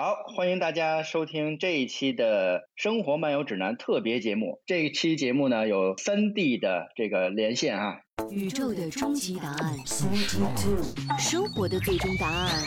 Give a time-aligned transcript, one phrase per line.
[0.00, 4.62] 好，欢迎大家收听这一期的《生活漫游指南》特别节目。
[4.64, 7.98] 这一期节目呢有三 D 的这个连线啊。
[8.30, 9.76] 宇宙的终极答案，
[11.18, 12.62] 生活的最终答案。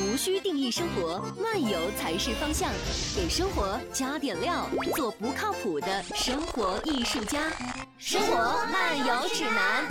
[0.00, 2.72] 无需定义生活，漫游才是方向。
[3.14, 7.50] 给生活加点料，做不靠谱的生活艺术家。
[7.98, 9.84] 生活漫游指南。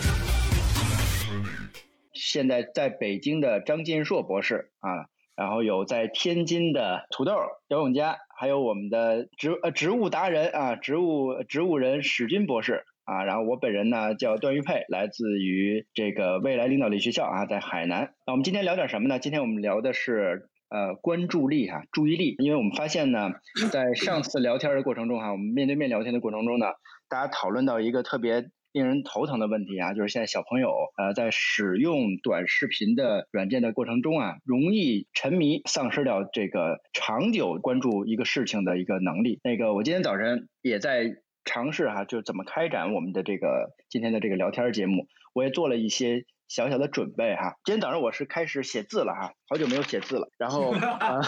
[2.12, 5.13] 现在在北京的张金硕博士啊。
[5.36, 7.34] 然后有在天津的土豆
[7.68, 18.14] 游泳家，还有我们的植呃植物达人啊，植物植物人史军博士啊，然后我本人呢叫段玉佩，来自于这个未来领导力学校啊，在海南。
[18.28, 19.20] 那我们今天聊点什么呢？
[19.20, 23.32] 今天我们聊的是呃关注力哈，注意力，因为我们发现呢，
[23.72, 26.68] 在上次聊天的过程中哈，我们面对面聊天的过程中呢，
[27.10, 28.50] 大家讨论到一个特别。
[28.74, 39.40] 令人头疼的问题啊，就是现在小朋友呃在使用短视频的软件的过程中啊，容易沉迷，丧失掉这个长久关注一个事情的一个能力。
[39.44, 46.26] 那个我今天早晨也在尝试哈，就怎么开展我们的这个今天的这个聊天节目，我也做了一些。
[46.48, 51.22] 小小的准备哈，今天早上我是开始写字了哈，好久没有写字了，然后啊，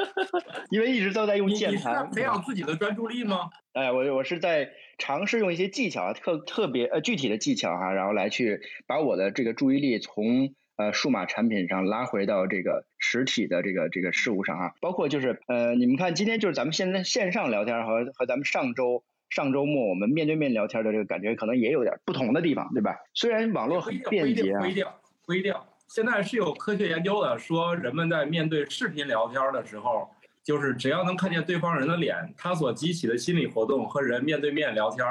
[0.70, 2.10] 因为一直都在用键盘。
[2.10, 3.50] 培养自己的专注力吗？
[3.72, 19.04] 哎，我我是在尝试用一些技巧啊，特特别呃具体的技巧哈，然后来去把我的这个注意力从呃数码产品上拉回到这个实体的这个这个事物上啊，包括就是呃你们看今天就是咱们现在线上聊天和和咱们上周。
[19.30, 22.96] 上周末我们面对面聊天的这个感觉可能也有点不同的地方，对吧？
[23.14, 24.86] 虽然网络很便捷啊，不一定，
[25.26, 25.54] 不一定。
[25.86, 30.08] 现在是有科学研究的，说人们在面对视频聊天的时候，
[30.42, 35.04] 就是只要能看见对方人的脸，他所激起的心理活动和人面对面聊天。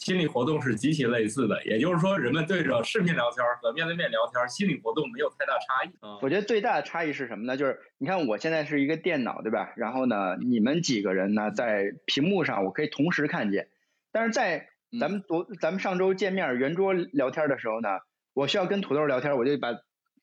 [0.00, 5.90] 心理活动是极其类似的，也就是说，人们对着视频聊天和面对面聊天，心理活动没有太大差异。
[6.22, 7.54] 我觉得最大的差异是什么呢？
[7.54, 9.74] 就是你看，我现在是一个电脑，对吧？
[9.76, 13.68] 然后呢，你们几个人呢，在屏幕上我可以同时看见，
[14.10, 17.90] 但是在咱们昨咱们上周见面圆桌聊天的时候呢，
[18.32, 19.68] 我需要跟土豆聊天，我就把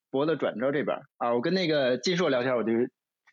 [0.10, 2.72] 脖子转到这边啊；我跟那个金硕聊天，我就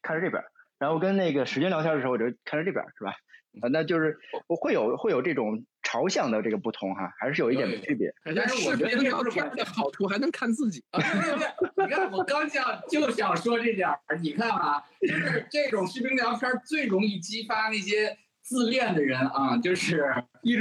[0.03, 0.43] 看着这边；
[0.79, 3.13] 然后跟那个史军聊天的时候，我就看着这边，是吧？
[3.63, 4.19] 啊，那就是
[4.61, 5.65] 会有会有这种。
[5.85, 8.13] 朝向的这个不同哈，还是有一点区别。
[8.35, 10.83] 但是视频聊天的好处还能看自己。
[11.77, 13.99] 你看，我刚想就想说这点儿。
[14.21, 20.13] 你看啊，就是这种视频聊天最容易激发那些自恋的人啊，就是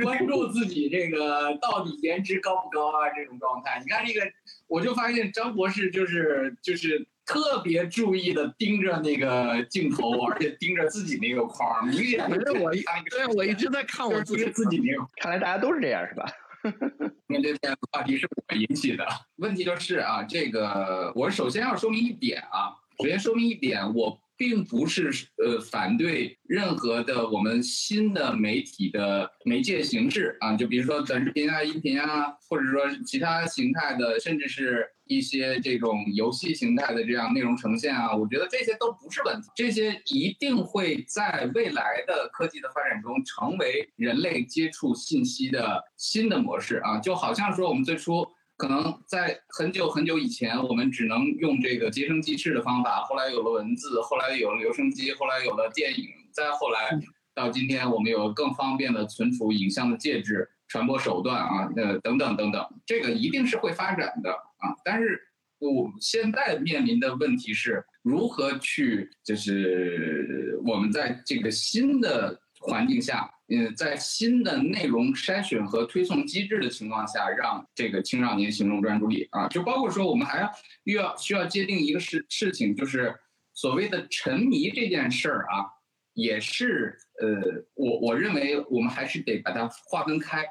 [0.03, 3.79] 关注自己这个到底颜值高不高啊这种状态。
[3.83, 4.21] 你看这个，
[4.67, 7.07] 我就发现张博士就是就是。
[7.25, 12.71] 特别注意的盯着那个镜头，而且盯着自己那个框，明显是我，
[13.09, 15.07] 对，我一直在看我自己自己那个。
[15.17, 16.25] 看来大家都是这样，是吧？
[17.27, 19.05] 面对这个话题是我引起的。
[19.37, 24.22] 问题就是啊，这个我首先要说明一点啊，首先说明一点，我。
[24.35, 48.25] 并不是呃反对任何的我们新的媒体的媒介形式啊，就比如说短视频啊、音频啊，或者说其他形态的，甚至是一些这种游戏形态的这样内容呈现啊，我觉得这些都不是问题，这些一定会在未来的科技的发展中成为人类接触信息的新的模式啊，就好像说我们最初。
[48.63, 53.01] 可能在很久很久以前，我们只能用这个结绳记事的方法。
[53.01, 56.97] 后来有了文字，后来有了留声机，后来有了电影，再后来
[57.35, 64.73] 到今天，我们有更方便的存储影像的介质、传播手段啊，呃，等等等等，这个一定是会发展的啊。
[64.85, 65.19] 但是
[65.59, 73.29] 我现在面临的问题是如何去，就是我们在这个新的环境下。
[73.55, 80.51] 嗯，在新的内容筛选和推送机制的情况下，让这个青少年行动专注力啊，就包括说我们还要
[80.85, 83.13] 又要需要界定一个事事情，就是
[83.53, 85.69] 所谓的沉迷这件事儿啊，
[86.13, 90.43] 也是呃，我我认为我们还是得把它划分开。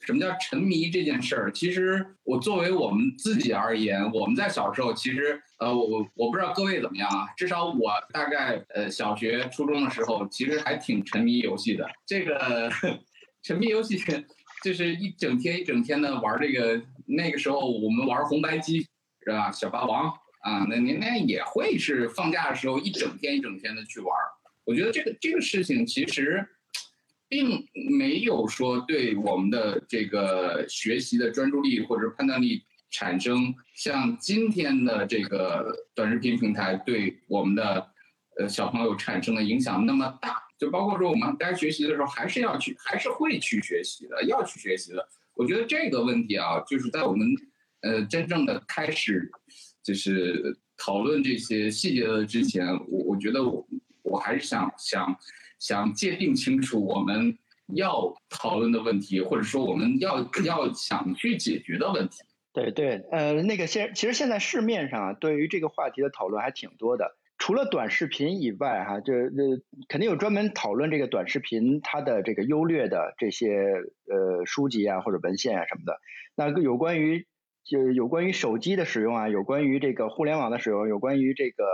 [0.00, 1.52] 什么叫沉迷这件事儿？
[1.52, 11.86] 其实我作为我们自己而言，我们在小时候其实呃，我我我不知道各位怎么样啊，至少我大概呃小学初中的时候，其实还挺沉迷游戏的。
[12.06, 12.70] 这个
[13.44, 13.98] 沉迷游戏
[14.64, 16.82] 就是一整天一整天的玩这个。
[17.06, 18.80] 那个时候我们玩红白机
[19.24, 19.50] 是吧？
[19.50, 20.08] 小霸王
[20.42, 24.08] 啊，那您那也会是放假的时候一整天一整天的去玩。
[24.64, 26.48] 我觉得这个这个事情其实。
[27.30, 27.66] 并
[27.96, 37.86] 没有说对我们的这个学习的专注力或者判断力产生像今天的这个短视频平台对我们的
[38.38, 40.36] 呃小朋友产生的影响那么大。
[40.58, 45.08] 就包括说我们该学习的时候还是要去，还是会去学习的，要去学习的。
[45.34, 47.26] 我觉得这个问题啊，就是在我们
[47.80, 49.30] 呃真正的开始
[49.82, 50.58] 就是。
[50.82, 53.68] 讨论这些细节的之前，我我觉得我
[54.00, 55.14] 我还是想想
[55.60, 57.38] 想界定清楚我们
[57.76, 62.16] 要讨论的问题，或者说我们要要想去解决的问题。
[62.52, 67.16] 对对，呃，那个现其实现在市面上啊，对于这个话题的讨论还挺多的。
[67.38, 73.48] 除了短视频以外，哈，就这肯定有专门讨论这个短视频它的这个优劣的这些
[74.10, 76.00] 呃书籍啊或者文献啊什么的。
[76.34, 77.26] 那有关于
[77.64, 81.64] 就有关于手机的使用啊，有关于这个互联网的使用，有关于这个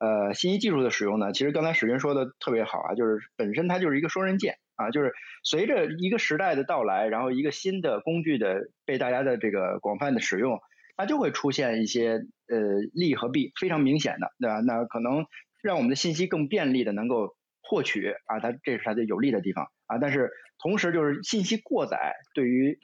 [0.00, 5.12] 呃信息技术的使用呢，其实刚才史军说的特别好啊，就是本身它就是一个双刃剑啊，就是
[5.44, 10.58] 随着一个时代的到来，然后一个新的工具的被大家的这个广泛的使用。
[10.96, 12.58] 它就会出现一些呃
[12.92, 14.60] 利和弊非常明显的，对吧？
[14.60, 15.24] 那可能
[15.62, 19.96] 让我们的信息更便利的能够获取啊，它这是它的有利的地方啊。
[19.96, 22.78] 但是同时就是信息过载，对于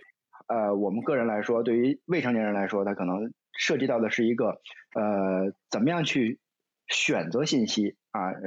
[0.48, 4.62] 呃我们个人来说，对于未成年人来说，它可能涉及到的是一个
[4.94, 6.38] 呃怎么样去
[6.88, 8.40] 选择信息啊，呃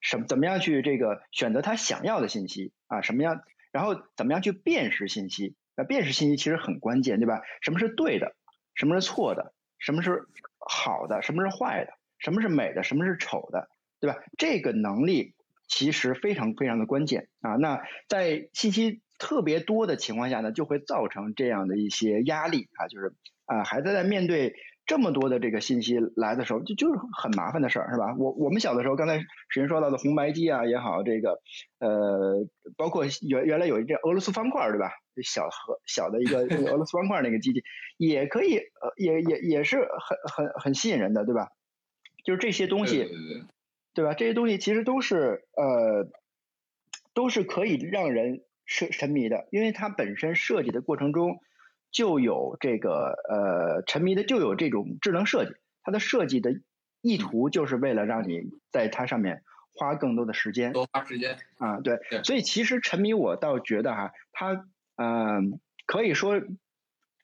[0.00, 3.42] 什怎么样去这个选择他想要的信息啊，什么样，
[3.72, 5.54] 然后怎么样去辨识信息？
[5.76, 7.42] 那辨识信息其实很关键，对吧？
[7.60, 8.34] 什么是对的？
[8.74, 9.54] 什么是错的？
[9.78, 10.26] 什么是
[10.58, 11.22] 好的？
[11.22, 11.92] 什么是坏的？
[12.18, 12.82] 什么是美的？
[12.82, 13.68] 什么是丑的？
[14.00, 14.18] 对吧？
[14.36, 15.34] 这个能力
[15.68, 17.56] 其实非常非常的关键啊。
[17.56, 23.14] 那在信息特别多的情况下呢，就会造成这样的一些压力啊，就是
[23.46, 24.54] 啊，孩子在面对
[24.88, 28.16] 这么多的这个信息来的时候，就就是很麻烦的事儿，是吧？
[28.18, 31.40] 我我们小的时候，刚才首先说到的红白机啊也好，这个
[31.78, 32.48] 呃，
[32.78, 34.90] 包括原原来有一个俄罗斯方块，对吧？
[35.22, 36.38] 小和小的一个
[36.72, 37.62] 俄罗斯方块那个机器，
[37.98, 41.48] 也可以呃也也也是很很很吸引人的，对吧？
[42.24, 43.04] 就是这些东西，
[43.92, 44.14] 对吧？
[44.14, 46.08] 这些东西其实都是呃
[47.12, 51.40] 都是可以让人沉沉迷的，因为它本身设计的过程中
[51.90, 55.52] 就有这个呃沉迷的就有这种智能设计，
[55.82, 56.52] 它的设计的
[57.00, 59.42] 意图就是为了让你在它上面
[59.72, 64.66] 花更多的时间，多花时间啊，对，所以其实沉迷我倒觉得哈，它。
[65.00, 66.42] 嗯，可以说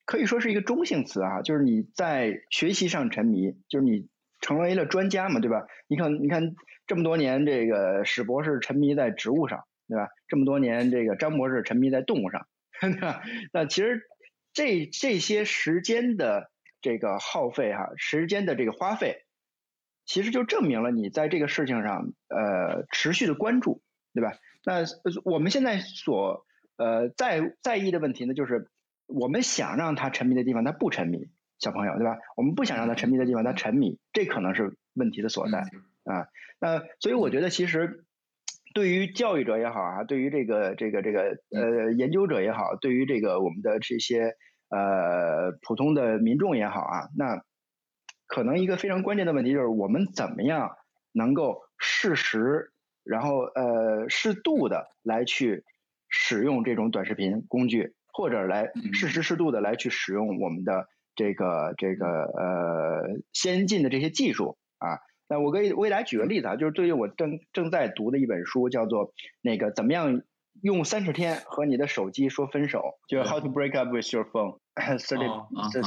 [0.05, 4.07] 可以说是一个中性词啊，就是你在学习上沉迷，就是你
[4.41, 5.67] 成为了专家嘛，对吧？
[5.89, 6.55] 你看，你看
[6.87, 10.09] 这么多年，这个史博士沉迷在植物上，对吧？
[10.29, 12.47] 这么多年，这个张博士沉迷在动物上，
[12.81, 13.25] 对吧？
[13.53, 14.01] 那其实
[14.55, 19.27] 这这些时间的这个耗费哈，时间的这个花费，
[20.07, 23.83] 其实就证明了你在这个事情上呃持续的关注，
[24.15, 24.39] 对吧？
[24.65, 24.85] 那
[25.25, 26.47] 我们现在所
[26.77, 28.71] 呃，在在意的问题呢，就是
[29.07, 31.29] 我们想让他沉迷的地方，他不沉迷，
[31.59, 32.17] 小朋友对吧？
[32.37, 35.59] 我们不想让他沉迷的地方，他沉迷，这可能是问题的所在
[36.05, 36.29] 啊。
[36.61, 38.04] 那所以我觉得，其实
[38.75, 44.35] 对于教育者也好啊，对于这个这个这个呃研究者也好，对于这个我们的这些
[44.69, 47.43] 呃普通的民众也好啊，那
[48.27, 50.77] 可能一个非常关键的问题就是，我们怎么样
[51.13, 52.73] 能够适时，
[53.03, 55.65] 然后呃适度的来去。
[56.17, 60.87] 使用这种短视频工具，或者来适时适度的来去使用我们的
[61.17, 65.01] 这个这个呃先进的这些技术啊。
[65.35, 70.23] 那我给未来举个例子啊，就是对于我正正在读的一本书，叫做那个怎么样
[70.63, 75.27] 用三十天和你的手机说分手，就是 How to Break Up with Your Phone Thirty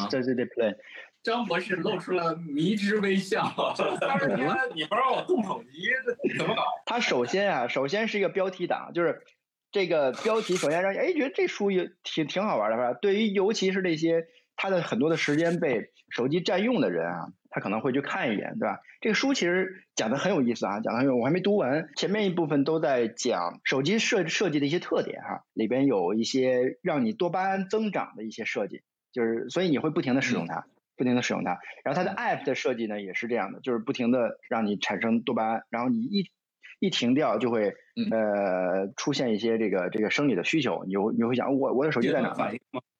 [0.09, 0.75] Thirty Day Plan。
[1.23, 3.45] 张博士露出了迷之微笑。
[4.01, 5.69] 三十天你不让我动手机，
[6.05, 6.61] 这怎么搞？
[6.85, 9.21] 他首先啊，首先是一个标题党，就是。
[9.69, 12.97] 这个标题首先让哎觉得这书也挺挺好玩的是吧？
[13.01, 18.79] 对于尤其是那些他的很多的时间被手机占用的人啊，他可能会去看一眼，对吧？
[19.01, 31.57] 这个书其实讲的很有意思啊，讲的很有，我还没读完，前面一部分都在讲手机设设计的一些特点哈，里边有一些让你多巴胺增长的一些设计，就是所以你会不停的使用它，不停的使用它。
[31.83, 36.31] 然后它的 app 的设计呢也是这样的，就是不停的让你产生多巴胺，然后你一。
[36.79, 37.73] 一停掉就会
[38.11, 42.35] 呃出现一些这个这个生理的需求，你会你会想我我的手机在哪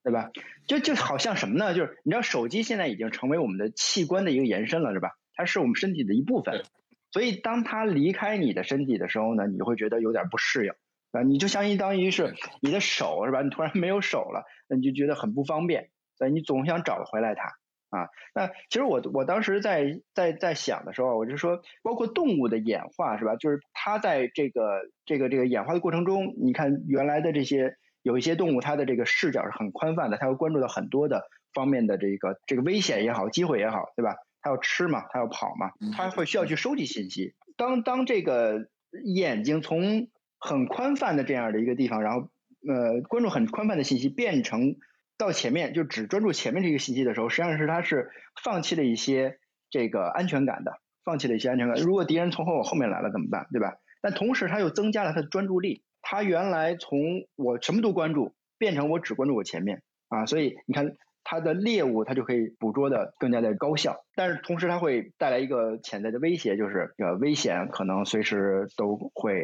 [0.08, 0.32] 对吧？
[0.68, 1.74] 就就好像什么呢？
[1.76, 5.10] 就是你知道手机现在已经成为我们的器官的一个延伸了，是吧？
[5.36, 6.64] 它是我们身体的一部分，
[7.12, 10.72] 所以当它离开你的身体的时候呢，你会觉得有点不适应
[11.12, 13.42] 啊，你就相当于是你的手是吧？
[13.42, 17.58] 你突然没有手了，那你就觉得很不方便，所以你总想找回来它。
[17.90, 23.36] 啊，那其实我我当时在在在想的时候，我就说，包括动物的演化是吧？
[23.36, 34.16] 就是它在这个这个这个演化的过程中，你看原来的这些有一些动物，它的这个视角是很宽泛的，它会关注到很多的方面的这个这个危险也好，机会也好，对吧？
[34.42, 37.34] 它要吃嘛，它要跑嘛，它会需要去收集信息。
[37.58, 38.70] 当当这个
[39.04, 40.08] 眼睛从
[40.40, 42.30] 很宽泛的这样的一个地方，然后
[42.66, 44.78] 呃关注很宽泛的信息，变成
[45.18, 48.10] 到前面就只专注前面这个信息的时候，实际上是它是
[48.42, 49.38] 放弃了一些
[49.70, 51.76] 这个安全感的，放弃了一些安全感。
[51.84, 53.48] 如果敌人从后后面来了怎么办？
[53.52, 53.76] 对吧？
[54.00, 57.00] 但同时它又增加了它的专注力，他原来从
[57.36, 60.96] 我什么都关注，变成我只关注我前面啊，所以你看。
[61.30, 69.42] 它的猎物，它就可以捕捉的更加的高效，但是同时它会带来一个潜在的威胁，就是呃危险可能随时都会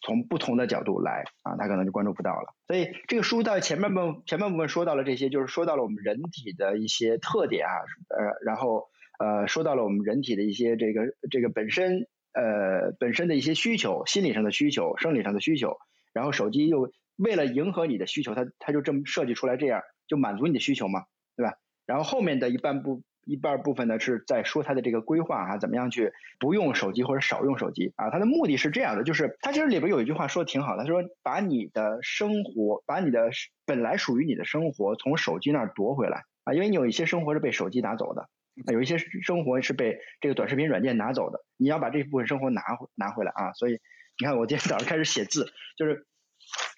[0.00, 2.54] 从不同的角度来啊，它可能就关注不到了。
[2.66, 7.84] 所以这个书在前半部前半部分说到了这些，就是说到了我们人体的一些特点啊，
[8.16, 8.86] 呃，然后
[9.18, 15.76] 呃说到了我们人体的一些这个这个本身呃本身的一些需求，心理上的需求，生理上的需求，
[16.16, 21.04] 然后手机又为了迎合你的需求，它它就这么设计出来这样，就满足你的需求嘛。
[21.36, 21.52] 对吧？
[21.84, 28.08] 然后后面的一半部一半部分呢，是在说它的这个规划啊，怎么样去不用手机或者少用手机啊？
[28.08, 33.28] 它的目的是这样的，就是它其实里边有一句话说的挺好的，他说把你的生活，把你的
[33.66, 38.30] 本来属于你的生活从手机那儿夺回来啊，因为你有一些生活是被手机拿走的，
[38.72, 43.52] 有一些生活是被这个短视频软件拿走的，你要把这部分生活拿回拿回来啊。
[43.52, 43.78] 所以
[44.18, 46.06] 你看，我今天早上开始写字，就是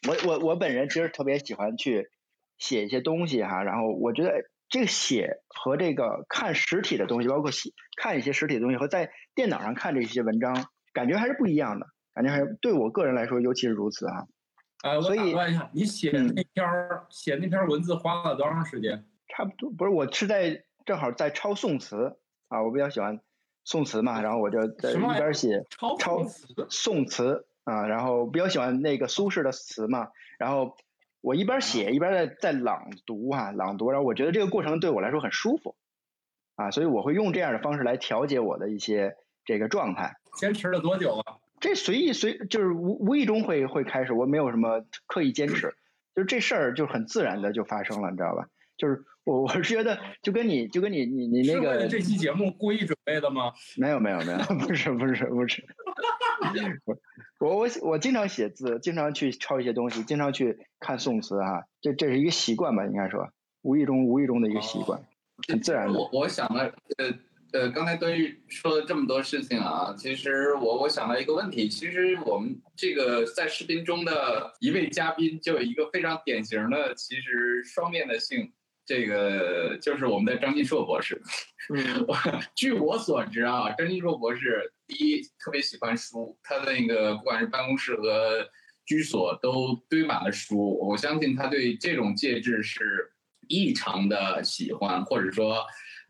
[0.09, 2.11] 我我我本人其实特别喜欢去。
[2.59, 4.33] 写一些东西哈，然后我觉得
[4.69, 14.27] 这个写和这个看实体的东西，包括写看一些实体的东西和在电脑上看这些文章，感觉还是不一样的，感觉还是对我个人来说尤其是如此啊。
[14.83, 16.67] 呃，我打断一下，你写那篇
[17.11, 19.07] 写那篇文字花了多长时间？
[19.29, 22.19] 差不多不是，我是在正好在抄宋词
[22.49, 23.21] 啊，我比较喜欢
[23.69, 25.97] 宋词嘛，然后我就在一边写抄
[26.71, 30.09] 宋词啊，然后比较喜欢那个苏轼的词嘛，
[30.39, 30.77] 然后。
[31.21, 35.75] 我一边写一边在在朗读啊，朗读，然后我觉得这个过程对我来说很舒服，
[36.55, 40.15] 啊，所以我会用这样的方式来调节我的一些这个状态。
[40.39, 41.39] 坚持了多久啊？
[41.59, 45.75] 这随意随就是无无意中会会开始，我没有什么刻意坚持，
[46.15, 48.47] 就是这事儿就很自然的就发生了，你知道吧？
[48.77, 53.53] 就是我 我是觉得就跟你就跟你你你那个这期节目故意准备的吗？
[53.77, 55.63] 没有没有没有，不是不是不是。
[57.39, 63.29] 我我我经常写字，经常去抄一些东西，经常去看宋词哈，这这是一个习惯吧，应该说
[63.61, 64.99] 无意中无意中的一个习惯，
[65.47, 65.99] 很自然的。
[65.99, 67.13] 我我想了，呃
[67.53, 78.51] 呃，刚才段誉说了这么多事情啊，其实我我想到一个问题，其实我们这个在视频中的一位嘉宾就有一个非常典型的，其实双面的性。
[78.89, 81.21] 这个就是我们的张金硕博士。
[81.77, 82.07] 嗯，
[82.55, 88.49] 据我所知啊，张金硕博士第一特别喜欢书，他的那个不管是办公室和
[88.87, 90.79] 居所都堆满了书。
[90.79, 93.13] 我相信他对这种介质是
[93.47, 95.63] 异常的喜欢，或者说，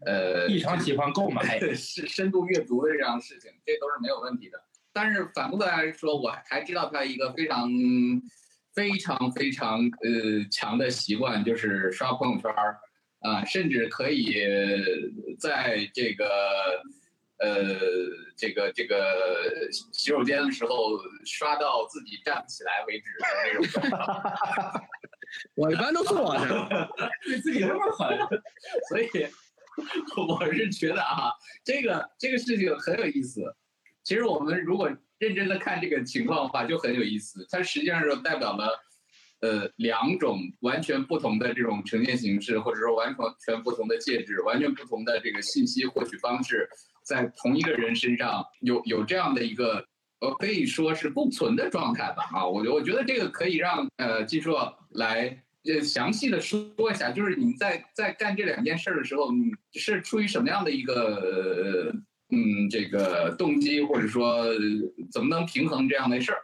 [0.06, 4.62] 呃，异常喜欢购买， 是深度阅读的这样的事情，这都是没有问题的。
[4.92, 7.68] 但是反过来说，我还知道他一个非常。
[8.78, 12.78] 非常非常呃强的习惯就是刷朋友圈儿
[13.18, 14.36] 啊，甚至可以
[15.40, 16.24] 在这个
[17.38, 17.74] 呃
[18.36, 24.80] 这个这个洗手间的时候刷到自己站不起来为止的那种。
[25.56, 26.68] 我一般都坐着，
[27.26, 28.16] 对自己那么狠，
[28.88, 29.08] 所以
[30.28, 31.32] 我是觉得啊，
[31.64, 33.42] 这个这个事情很有意思。
[34.04, 34.88] 其实我们如果
[35.18, 37.46] 认真的看这个情况的话，就很有意思。
[37.50, 38.70] 它实际上是代表了，
[39.40, 46.68] 呃，两种完全不同的这种呈现形式，或者说完全全不同的介质，完全不同的这个信息获取方式，
[47.04, 49.84] 在同一个人身上有有这样的一个，
[50.20, 52.28] 呃，可以说是共存的状态吧。
[52.32, 61.92] 啊，我我觉得这个可以让呃季硕来呃详细的说一下，就是你在在干这两件事的时候，你是出于什么样的一个？
[62.30, 64.44] 嗯，这个动机或者说
[65.10, 66.38] 怎么能平衡这样的事儿？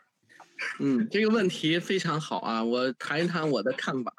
[0.79, 4.13] 嗯，这个问题非常好啊，我谈一谈我的看法。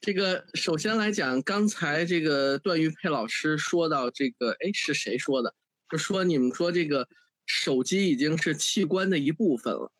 [0.00, 5.54] 这个首先来讲，刚才这个段玉佩老师说到这个，哎，是谁说的？
[5.90, 7.08] 就说你们说这个
[7.46, 9.92] 手机已经是器官的一部分了。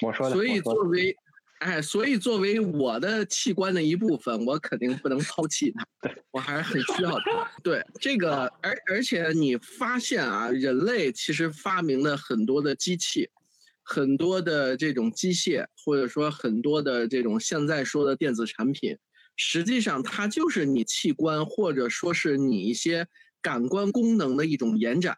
[0.00, 0.34] 我说的。
[0.34, 1.16] 所以作为。
[1.62, 6.10] 哎，所以作为我的器官的一部分，我肯定不能抛弃它。
[6.32, 7.48] 我还是很需要它。
[7.62, 13.30] 对这个，而而且你发现啊，人类其实发明了很多的机器，
[13.84, 18.98] 很多的这种机械，或者说很多的这种现在说的电子产品，
[19.36, 23.06] 实际上它就是你器官或者说是你一些
[23.40, 25.16] 感官功能的一种延展。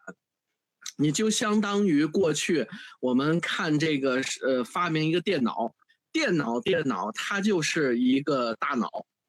[0.97, 2.67] 你就相当于过去
[3.01, 5.73] 我们看这个呃发明一个电脑。
[6.15, 8.87] 电脑，电脑，它就是一个大脑，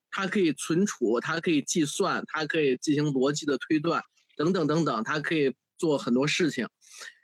[0.08, 4.00] 它可以存储，它可以计算，它可以进行逻辑的推断，
[4.36, 6.64] 等等等等，它可以做很多事情。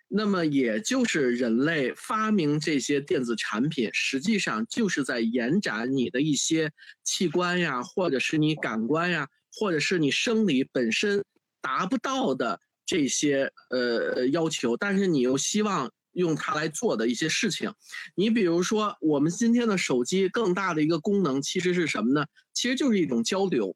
[0.08, 6.72] 那么，也就是人类发明这些电子产品，实际上就是在延展你的一些
[7.04, 11.24] 器官呀，或者是你感官呀，或者是你生理本身
[11.60, 17.72] 达不到的这些呃要求，但是你又希望用它来做的一些事情。
[18.14, 22.26] 你比如说，我们今天的手机更大的一个功能其实是什么呢？
[22.52, 23.74] 其实就是一种交流。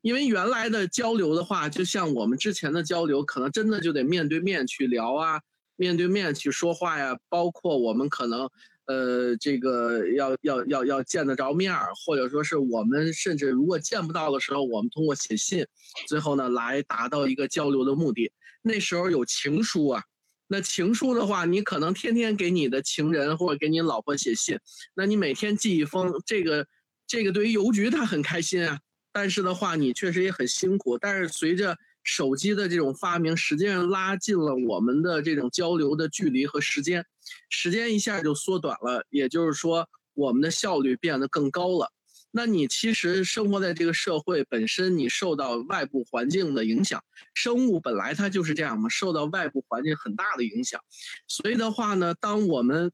[0.00, 5.40] 因为原来的交流的话，就像我们之前的交流，可能真的就得面对面去聊啊，
[5.76, 8.48] 面对面去说话呀，包括我们可能。
[8.86, 15.66] 呃，这个要要要要见得着面儿，或者说是我们甚至如果见不到的时候，我们通过写信，
[16.06, 18.30] 最后呢来达到一个交流的目的。
[18.60, 20.02] 那时候有情书啊，
[20.46, 24.58] 那情书的话，你可能天天给你的情人或者给你老婆写信，
[24.94, 26.66] 那你每天寄一封，这个
[27.06, 28.78] 这个对于邮局他很开心啊，
[29.12, 30.98] 但是的话你确实也很辛苦。
[30.98, 37.04] 但是随着手机的这种发明，实际上拉近了我们的这种交流的距离和时间，
[37.48, 41.90] 时间一下就缩短了，也就是说，我们的效率变得更高了。
[42.36, 47.00] 那你其实生活在这个社会本身，你受到外部环境的影响，
[47.32, 50.80] 生物本来它就是这样嘛，受到外部环境很大的影响。
[51.28, 52.90] 所以的话呢，当我们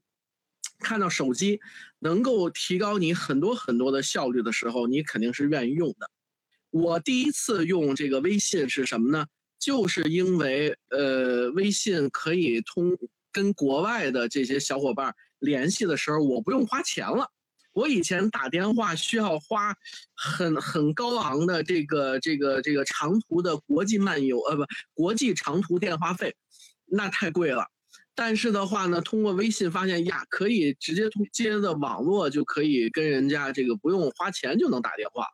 [0.77, 1.59] 看到手机
[1.97, 6.07] 能够提高你很多很多的效率的时候，你肯定是愿意用的。
[6.69, 9.25] 我第一次用这个微信是什么呢？
[9.57, 12.95] 就是因为呃，微信可以通
[13.31, 17.27] 跟国外的这些小伙伴联系的时候，我不用花钱了。
[17.73, 19.75] 我以前打电话需要花
[20.13, 26.35] 很很高昂的这个这个这个长途的国际漫游呃不国际长途电话费，
[26.85, 27.65] 那太贵了。
[28.13, 35.25] 但是的话呢，通过微信发现呀，可以直接通接的网络就可以跟人家这个不用花钱就能打电话。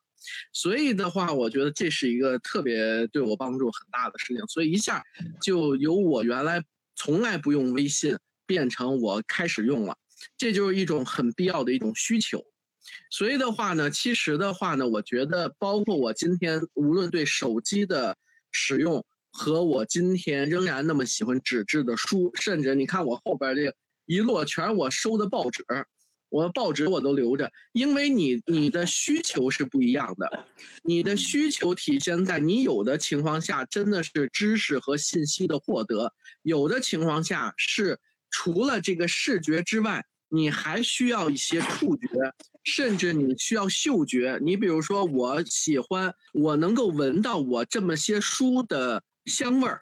[0.54, 4.46] 所以的话，我觉得这是一个特别对我帮助很大的事情。
[4.48, 5.04] 所以一下
[5.42, 6.64] 就由我原来
[6.96, 8.16] 从来不用微信，
[8.46, 9.98] 变成我开始用了，
[10.38, 12.44] 这就是一种很必要的一种需求。
[13.12, 18.16] 所以的话呢，其实的话呢，我觉得包括我今天无论对手机的
[18.52, 23.74] 使用，和我今天仍然那么喜欢纸质的书，甚至你看我后边这
[24.06, 25.66] 一摞全是我收的报纸。
[26.30, 30.46] 我报纸我都留着，因为你你的需求是不一样的，
[30.84, 37.98] 你的需求体现在你有的情况下真的是知识和信息的获得，有的情况下是
[38.30, 42.08] 除了这个视觉之外，你还需要一些触觉，
[42.64, 44.38] 甚至你需要嗅觉。
[44.42, 49.80] 你比如说，我喜欢我能够闻到我这么些书的香味儿，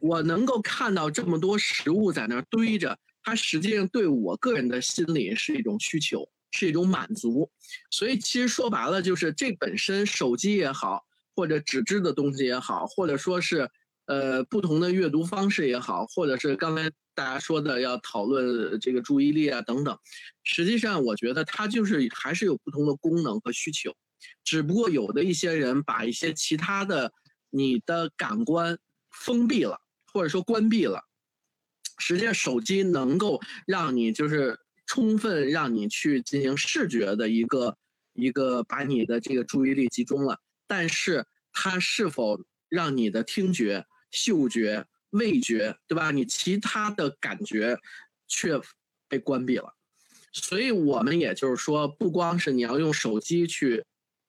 [0.00, 2.98] 我能够看到这么多食物在那儿堆着。
[3.22, 7.50] 它实际上对我个人的心理是一种需求，是一种满足，
[7.90, 11.04] 所以其实说白了就是这本身手机也好，
[11.34, 13.68] 或者纸质的东西也好，或者说是
[14.06, 19.98] 呃不同的阅读方式也好，或者是刚才大家说的要讨论这个注意力啊等等，
[20.44, 23.96] 实际上我觉得它就是还是有不同的功能和需求，
[24.44, 27.10] 只不过有的一些人把一些其他的
[27.48, 28.78] 你的感官
[29.10, 29.80] 封闭了，
[30.12, 31.00] 或者说关闭了。
[31.98, 37.78] 实际上，手机能够让你就是充分让你去进行视觉的一个
[38.12, 44.84] 一个把你的这个注意力集中了，但是它是否让你的听觉、嗅觉、
[45.16, 46.10] 味觉，对吧？
[46.10, 47.78] 你其他的感觉
[48.28, 48.60] 却
[49.08, 49.74] 被关闭了。
[50.32, 53.84] 所以我们也就是说，不光是你要用手机去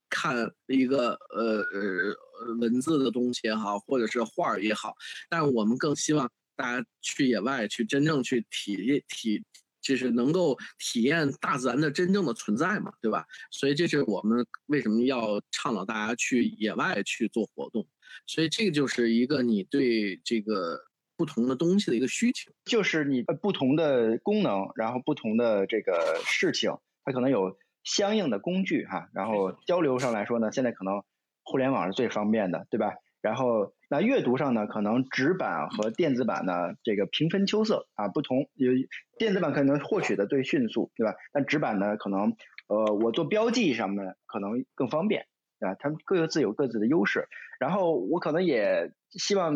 [0.09, 4.95] 看一个呃呃文字的东西也好，或者是画儿也好，
[5.29, 6.29] 但我们更希望。
[6.59, 9.43] 大家去野外去真正去体体，
[9.79, 13.23] 就是能够体验大自然的真正的存在嘛，对吧？
[13.51, 17.87] 所以这是我们为什么要倡导大家去野外去做活动。
[18.25, 20.79] 所以这个就是一个你对这个
[21.15, 26.71] 不同的东西的一个需求，就是你不同的功能，然后不同的这个事情，
[27.03, 29.09] 它可能有相应的工具哈。
[29.13, 31.03] 然后交流上来说呢，现在可能
[31.43, 32.95] 互联网是最方便的，对吧？
[33.21, 33.73] 然后。
[33.89, 38.73] 那阅读上呢，可能纸版和电子版呢，这个平分秋色啊，不同有
[39.17, 41.15] 电子版可能获取的最迅速，对吧？
[41.31, 42.35] 但纸版呢，可能
[42.67, 45.25] 呃我做标记上面可能更方便，
[45.59, 47.27] 啊，他们各自有各自的优势。
[47.59, 49.53] 然后我可能也希望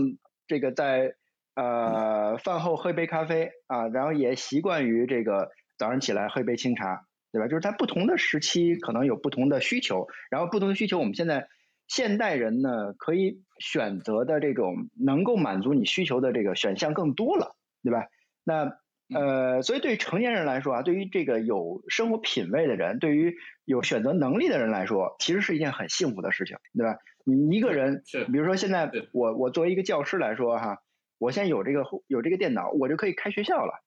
[0.47, 1.15] 这个在
[1.55, 7.47] 呃饭后喝一杯咖啡啊，然后也习惯于这个早上起来喝一杯清茶，对吧？
[7.47, 11.47] 就是在不同的时期可能有不同的需求，然后不同的需求我们现在。
[11.87, 18.07] 现代人呢，可以选择的这种能够满足你需求的这个选项更多了，对吧？
[18.45, 18.77] 那
[19.13, 26.97] 呃，所以对于成年人来说啊，对于这个有生活品味的人，对于有选择能力的人来说，其实是一件很幸福的事情，对吧？
[27.24, 30.80] 你一个人，是，比如说现在我我作为一个教师来说哈，
[31.17, 33.84] 我现在有这个有这个电脑，我就可以开学校了，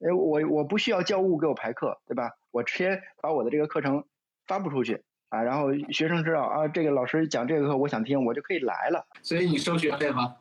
[0.00, 2.30] 哎，我我不需要教务给我排课，对吧？
[2.50, 4.04] 我直接把我的这个课程
[4.46, 5.02] 发布出去。
[5.30, 9.06] 啊，然后学生知道啊，这个老师讲这个课，我想听，我就可以来了。
[9.22, 10.34] 所以你收学费吗？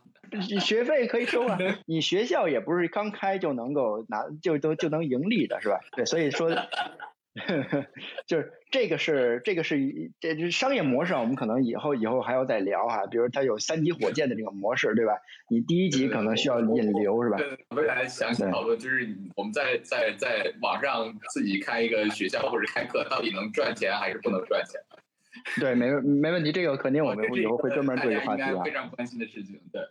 [0.59, 5.79] 学费可以收啊， 你学校也不是刚开就能够拿就都就能盈利的是吧？
[5.95, 6.55] 对，所以说。
[8.25, 13.05] 就是这个是这个是这是商业模式上，我们可能以后以后还要再聊哈。
[13.05, 15.13] 比如它有三级火箭的这个模式，对吧？
[15.47, 17.37] 你第一级可能需要引流是吧？
[17.77, 24.81] 未来详细讨论，就是我们在在在网上自己开一个学校或者开课，到底能赚钱还是不能赚钱？
[25.59, 28.63] 对，没没问题，这个肯定我们以后会专门做一个话题啊。
[28.63, 29.81] 非常关心的事情，对。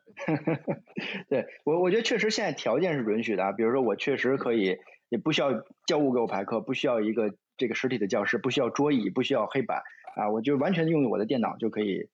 [1.29, 4.79] 对我我觉得确实现在条件是允许的，比如说我确实可以。
[5.11, 9.81] 也不需要教务给我排课，不需要一个这个实体的教室，不需要桌椅，不需要黑板
[10.17, 12.11] 啊，我就完全用我的电脑就可以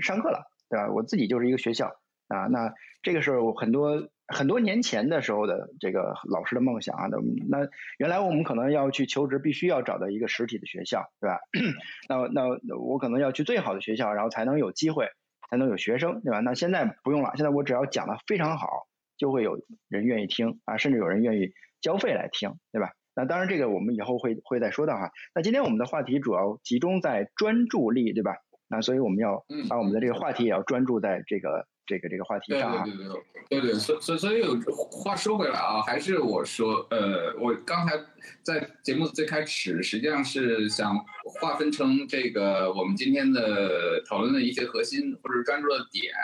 [0.00, 0.90] 上课了，对吧？
[0.90, 1.88] 我自己就是一个学校
[2.28, 7.06] 啊，那这个是很多很多年前的时候的这个老师的梦想啊。
[7.06, 11.38] 那那原来我们可能要去求职，必须要找到一个实体的学校，对吧？
[12.08, 15.08] 那那我可能要去最好的学校，然后才能有机会，
[15.50, 16.40] 才能有学生，对吧？
[16.40, 18.86] 那现在不用了，现在我只要讲的非常好，
[19.18, 21.52] 就会有人愿意听啊，甚至有人愿意。
[21.80, 22.90] 交费来听，对吧？
[23.14, 25.12] 那当然，这个我们以后会会再说到哈。
[25.34, 28.36] 那今天我们的话题主要集中在专注力，对吧？
[28.68, 32.84] 那所以我们要把我们的这个话题也要专注在这个这个这个话题上啊。
[32.84, 33.12] 对对对
[33.50, 34.42] 对对对，所所所以
[34.90, 37.98] 话说回来啊，还是我说，呃，我刚才
[38.42, 46.14] 在节目最开始，实际上是想划分成这个我们今天的讨论的一些核心或者专注的点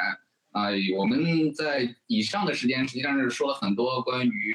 [0.53, 0.71] 啊。
[0.97, 4.55] 我们在以上的时间实际上是说了很多关于。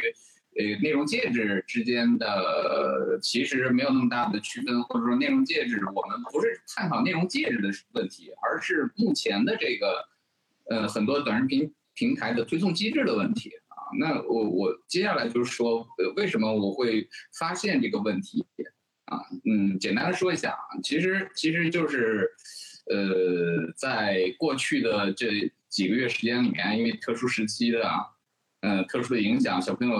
[0.59, 10.05] 呃，内容介质之间的其实没有那么大的区分，或者说内容介质，我们不是探讨内容介质的问题，而是目前的这个
[10.69, 13.75] 呃很多短视频平台的推送机制的问题啊。
[13.99, 18.45] 那我我接下来就是说，呃为什么我会发现这个问题
[19.05, 19.19] 啊？
[19.45, 22.29] 嗯，简单的说一下啊，其实其实就是
[22.89, 28.05] 呃，在过去的这几个月时间里面，因为特殊时期的啊，
[28.61, 29.95] 呃，特殊的影响，小朋友。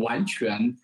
[0.00, 0.76] 完全，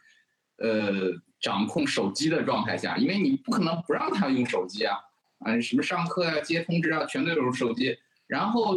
[0.59, 4.97] 呃，掌控手机的状态下，因为你不可能不让他用手机啊，
[5.41, 7.99] 啊，什么上课啊、接通知啊，全都有手机。
[8.33, 8.75] 然后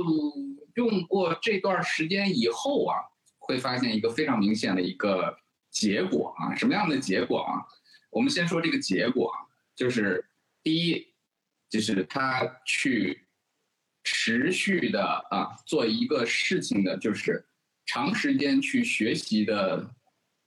[0.73, 2.99] 用过这段时间以后啊，
[3.39, 5.33] 会发现一个非常明显的一个
[5.71, 7.63] 结果啊，什么样的结果啊？
[8.09, 10.25] 我们先说这个结果啊，就是
[10.61, 11.07] 第一，
[11.69, 13.25] 就是他去
[14.03, 17.47] 持续的啊做一个事情的，就是
[17.85, 19.89] 长时间去学习的。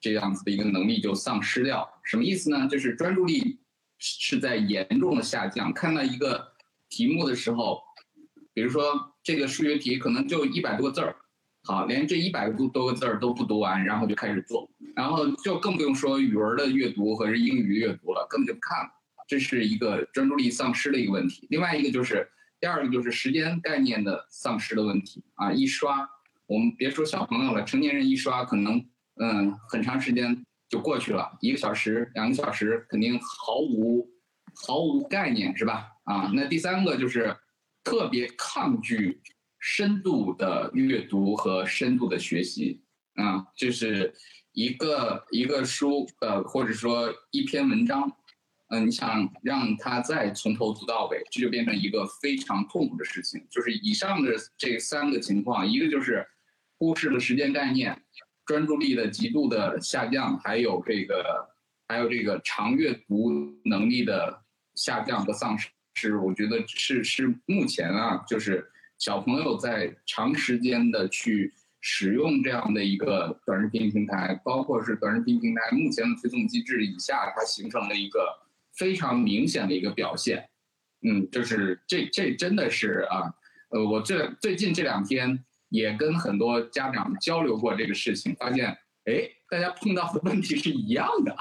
[0.00, 2.68] 这样子的一个能力就丧失掉，什么意思呢？
[2.68, 3.58] 就是专注力
[3.98, 5.72] 是在严重的下降。
[5.72, 6.52] 看到一个
[6.88, 7.82] 题目的时候，
[8.58, 8.82] 比如说
[9.22, 11.14] 这个数学题可能就一百多个字儿，
[11.62, 18.90] 好，连这一百多多个字儿都不读完，然后就开始做，然后就更不用说语文的阅读和英语阅读了，根本就不看了。
[19.28, 21.46] 这是一个专注力丧失的一个问题。
[21.50, 26.04] 另外一个就是第二个就是时间概念的丧失的问题啊，一刷，
[26.48, 28.84] 我们别说小朋友了，成年人一刷可能。
[29.20, 34.08] 嗯，很长时间就过去了，一个小时、两个小时，肯定毫无
[34.66, 35.86] 毫无概念，是吧？
[36.04, 37.36] 啊，那第三个就是
[37.88, 39.20] 特别抗拒
[39.58, 42.82] 深度的阅读和深度的学习
[43.14, 44.14] 啊，就是
[44.52, 48.10] 一个一个书，呃，或者说一篇文章，
[48.68, 53.46] 嗯，你想让他再从头读到尾，这就变成一个非常痛苦的事情。
[53.50, 56.26] 就是以上的这三个情况，一个就是
[56.78, 58.02] 忽视了时间概念。
[58.44, 61.46] 专注力的极度的下降，还有这个，
[61.86, 63.30] 还有这个长阅读
[63.66, 64.42] 能力的
[64.74, 65.68] 下降和丧失，
[66.16, 68.66] 我觉得是是目前啊，就是
[68.98, 78.20] 小朋友在长时间的去使用这样的一个短视频平台，包括是短视频平台目前的推送机制以下，它形成了一个
[78.76, 80.48] 非常明显的一个表现。
[81.02, 83.34] 嗯，就是这这真的是啊，
[83.70, 85.44] 呃，我这最近这两天。
[85.70, 88.68] 也跟很多家长交流过这个事情，发现，
[89.04, 91.32] 哎，大家碰到的问题是一样的，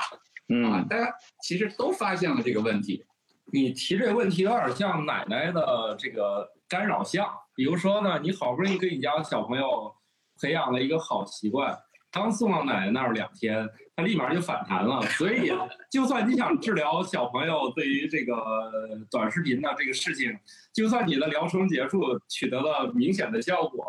[0.68, 1.10] 啊，大家
[1.42, 3.06] 其实都发现了这个问题。
[3.54, 9.94] 你提这个问题有点像奶奶的这个干扰项，比如说呢，你好不容易给你家小朋友
[10.42, 11.78] 培养了一个好习惯，
[12.12, 15.02] 刚送到奶奶那儿两天，他立马就反弹了。
[15.04, 15.52] 所以，
[15.90, 18.34] 就算你想治疗小朋友对于这个
[19.10, 20.38] 短视频的这个事情，
[20.74, 23.86] 就算你的疗程结束取得了明显的效果。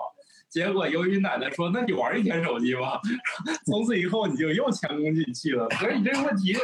[0.49, 2.99] 结果由于奶奶说：“那你玩一天手机吧。
[3.67, 5.69] ”从此以后你就又前功尽弃了。
[5.73, 6.57] 所以你这个问题，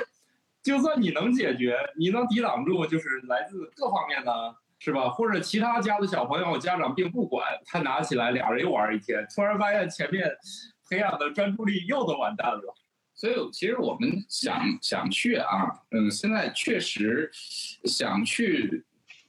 [0.65, 5.11] 就算你能解决，你能抵挡住，就是来自各方面的，是吧？
[5.11, 10.29] 或者其他家的小朋友家长并不管，他拿起来俩人又玩一天，突然发现前面
[10.89, 12.75] 培养的专注力又都完蛋了。
[13.15, 17.31] 所以其实我们想想去啊，嗯，现在确实
[17.85, 18.85] 想去。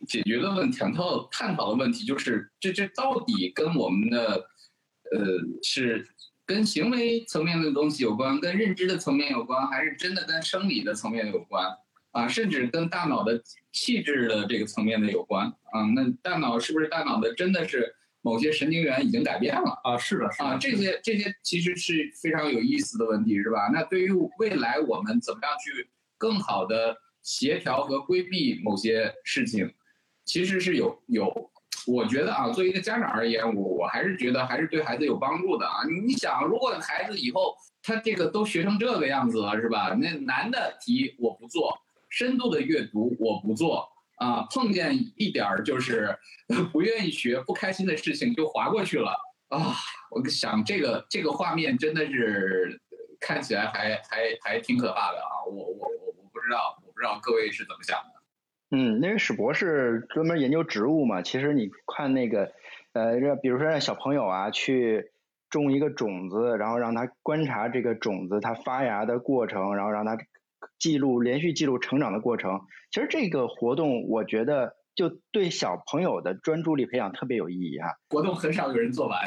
[0.06, 4.36] 解决的问题，探讨探讨的问题就是，这这到底跟我们的
[5.12, 5.20] 呃
[5.64, 6.06] 是
[6.46, 11.66] 跟行为层面的东西有关，跟认知的层面有关，还是真的跟生理的层面有关
[12.12, 12.28] 啊？
[12.28, 15.82] 甚至跟大脑的气质的这个层面的有关啊？
[15.96, 19.80] 那大脑是不是大脑的真的是某些神经元已经改变了？
[19.84, 23.70] 啊，是的，是的啊，这些这些其实是非常有意思的问题，是吧？
[23.74, 29.74] 那对于未来我们怎么样去更好的协调和规避某些事情，
[30.24, 31.52] 其实是有有，
[31.88, 35.84] 我觉得啊，作为一个家长而言，我我还是觉得还是对孩子有帮助的啊。
[35.88, 39.96] 你想，如果孩子以后他这个都学成这个样子了，是吧？
[40.00, 41.78] 那难的题我不做，
[42.10, 43.88] 深度的阅读我不做。
[44.18, 46.18] 啊，碰见一点儿就是
[46.72, 49.12] 不愿意学、不开心的事情就划过去了
[49.50, 49.76] 啊！
[50.10, 52.80] 我想这个这个画面真的是
[53.20, 55.44] 看起来还还还挺可怕的啊！
[55.46, 58.15] 我我我我不知道，我不知道各位是怎么想的。
[58.76, 62.52] 嗯，那个史博士专门研究植物嘛，其实你看那个，
[62.94, 65.12] 呃，这比如说让小朋友啊去
[65.50, 70.18] 种一个种子，然后让他观察这个种子它发芽的过程，然后让他。
[70.80, 77.94] 记录连续记录成长的过程，其实这个活动我觉得就对小朋友的专注力培养特别有意义哈。
[78.10, 79.22] 活动很少有人做完，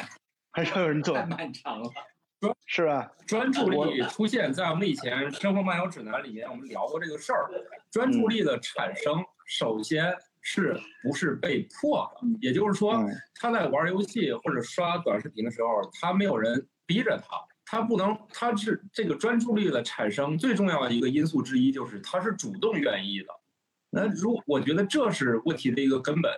[0.51, 1.89] 很少有人做，太漫长了，
[2.65, 3.09] 是吧？
[3.25, 7.49] 专注力出现在我们以前生活漫游指南里面，我们聊过这个事儿。
[7.89, 12.27] 专注力的产生，首先是不是被迫的？
[12.39, 17.35] 也就是说，他在玩游戏或者刷短视频的时候，他没有人逼着他。
[17.65, 23.27] 他不能，他是这个专注力的产生最重要的一个因素之一，就是他是主动愿意的。
[23.89, 26.31] 那如我觉得这是问题的一个根本。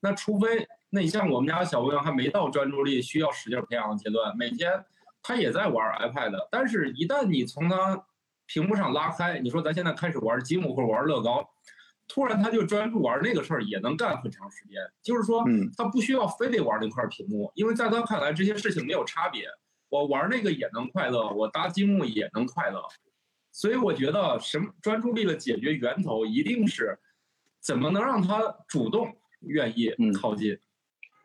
[0.00, 4.84] 那除非，那你像我们家小朋友还没到专注力需要使劲培养的阶段，每天
[5.22, 8.04] 他也在玩 iPad，但是一旦你从他
[8.46, 11.48] 屏幕上拉开，你说咱现在开始玩积木或者玩乐高，
[12.08, 14.80] 突然他就专注玩那个事儿，也能干很长时间。
[15.02, 15.44] 就是说，
[15.76, 19.46] 他不需要非得玩那块屏幕，因为在他看来这些事情没有差别。
[19.88, 22.82] 我玩那个也能快乐，我搭积木也能快乐，
[23.52, 26.98] 所以我觉得什么专注力的解决源头一定是
[27.60, 30.58] 怎么能让他主动愿意靠近。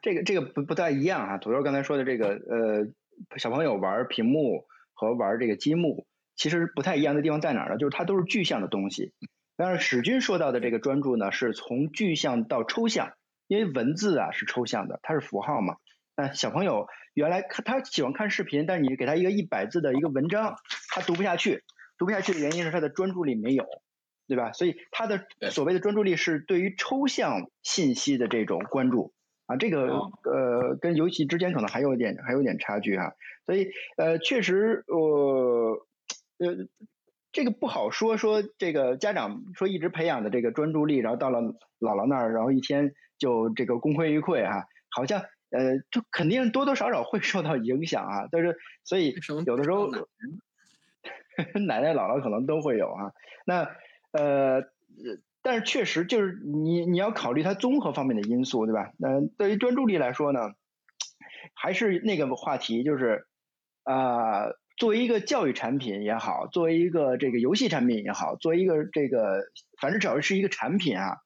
[0.03, 7.77] 这个这个不不太一样啊，土豆刚才说的这个呃，小朋友玩屏幕和玩这个积木其实不太一样的地方在哪儿呢？
[7.77, 9.11] 就是它都是具象的东西，
[9.55, 13.13] 但是史军说到的这个专注呢，是从具象到抽象，
[13.47, 15.77] 因为文字啊是抽象的，它是符号嘛。
[16.15, 16.87] 那小朋友。
[17.13, 20.55] 原来看他喜欢看视频，但是你给他一个一百字的一个文章，
[20.87, 21.61] 他读不下去。
[21.97, 23.65] 读不下去的原因是他的专注力没有，
[24.29, 24.53] 对吧？
[24.53, 29.11] 所以他的所谓的专注力是对于抽象信息的这种关注
[29.45, 29.87] 啊，这个
[30.23, 33.11] 呃跟游戏之间可能还有一点还有点差距哈。
[33.45, 35.85] 所以呃确实呃
[36.37, 36.55] 呃
[37.31, 41.39] 这个不好说说这个家长说一直培养的这个专注力，然后到了
[41.79, 45.21] 姥姥那儿，然后一天就这个功亏一篑哈，好像。
[45.53, 49.13] 呃，就肯定多多少少会受到影响啊，但是所以
[49.45, 49.89] 有的时候
[51.67, 53.11] 奶奶姥姥可能都会有啊。
[53.45, 53.67] 那
[54.13, 54.63] 呃，
[55.41, 58.93] 但是确实就是你你要考虑它综合方面的因素，对吧？
[59.05, 60.39] 嗯，对于专注力来说呢，
[61.53, 63.25] 还是那个话题，就是
[63.83, 64.45] 啊，
[64.77, 69.43] 作为一个教育产品也好，作为一个这个游戏产品也好，作为一个这个
[69.79, 71.17] 反正只要是一个产品啊，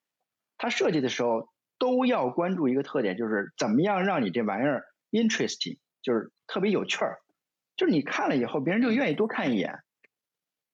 [0.58, 1.50] 它设计的时候。
[1.78, 7.18] 都要关注一个特点，就是怎么样让你这玩意儿 interesting，就是特别有趣儿，
[7.76, 9.80] 就是你看了以后，别人就愿意多看一眼。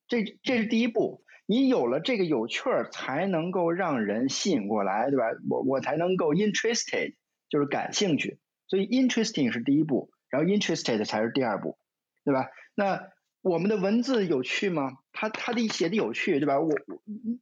[0.08, 5.26] 这这是第一步，你有了这个有趣儿，才能够让人吸引过来，对吧？
[5.50, 7.16] 我我才能够 interested，
[7.50, 8.40] 就是感兴趣。
[8.68, 11.80] 所以 interesting 是第一步，然后 interested 才是第二步，
[12.24, 12.50] 对吧？
[12.76, 13.10] 那
[13.42, 14.92] 我们的文字有趣吗？
[15.12, 16.60] 他他的写的有趣，对吧？
[16.60, 16.70] 我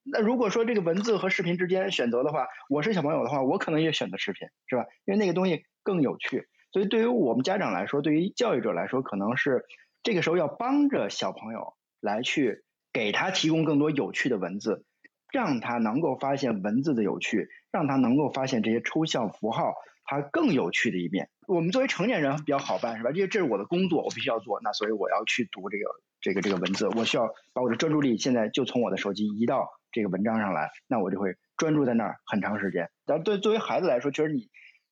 [0.04, 4.86] 那如果说这个文字和视频之间选择的话，我是小朋友的话，我可能也选择视频，是吧？
[5.06, 6.48] 因为那个东西更有趣。
[6.72, 9.65] 所以对于我们家长来说，对于教育者来说，可能是
[10.04, 12.63] 这个时候要帮着小朋友来去
[12.94, 14.86] 给他提供更多有趣的文字，
[15.34, 19.74] 让他能够发现文字的有趣，让他能够发现这些抽象符号
[20.10, 21.30] 它更有趣的一面。
[21.45, 23.12] 我们作为成年人比较好办，是吧？
[23.12, 25.86] 这这是我的工作，我必须要做，那所以我要去读这个
[26.19, 32.89] 这个这个文字，我需要把我的专注力现在就从我的手机移到这个文章上来，那我就会专注在那儿很长时间。
[33.06, 34.50] 但对作为孩子来说，确实你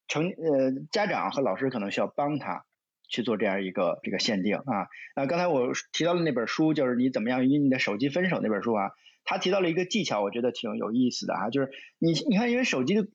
[0.08, 2.66] 成呃家长和老师可能需要帮他
[3.10, 4.86] 去做这样一个这个限定啊。
[5.16, 8.92] 那刚才我提到的那本书，就是你怎么样与你的手机分手那本书啊，
[9.26, 13.08] 他提到了一个技巧，我觉得挺有意思的啊，就是你你看，因为手机的。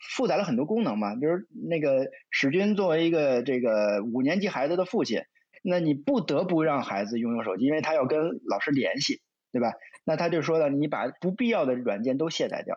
[0.00, 1.32] 复杂了很多功能嘛，比如
[1.68, 5.22] 那个史军作为一个这个五年级孩子的父亲，
[5.62, 9.20] 那你不得不让孩子拥有手机，因为他要跟老师联系，
[9.52, 9.72] 对吧？
[10.04, 12.76] 那他就说了，你把不必要的软件都卸载掉，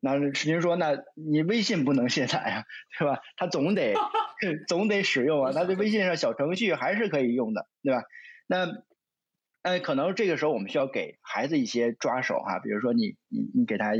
[0.00, 2.64] 那史军说，那你微信不能卸载呀，
[2.98, 3.20] 对吧？
[3.36, 3.94] 他总得
[4.68, 8.02] 总得使用啊，他这微信上小程序还是可以用的，对吧？
[8.46, 8.68] 那
[9.62, 13.92] 哎，可能这个时候我们需要给孩子一些抓手哈，比如说你你你给他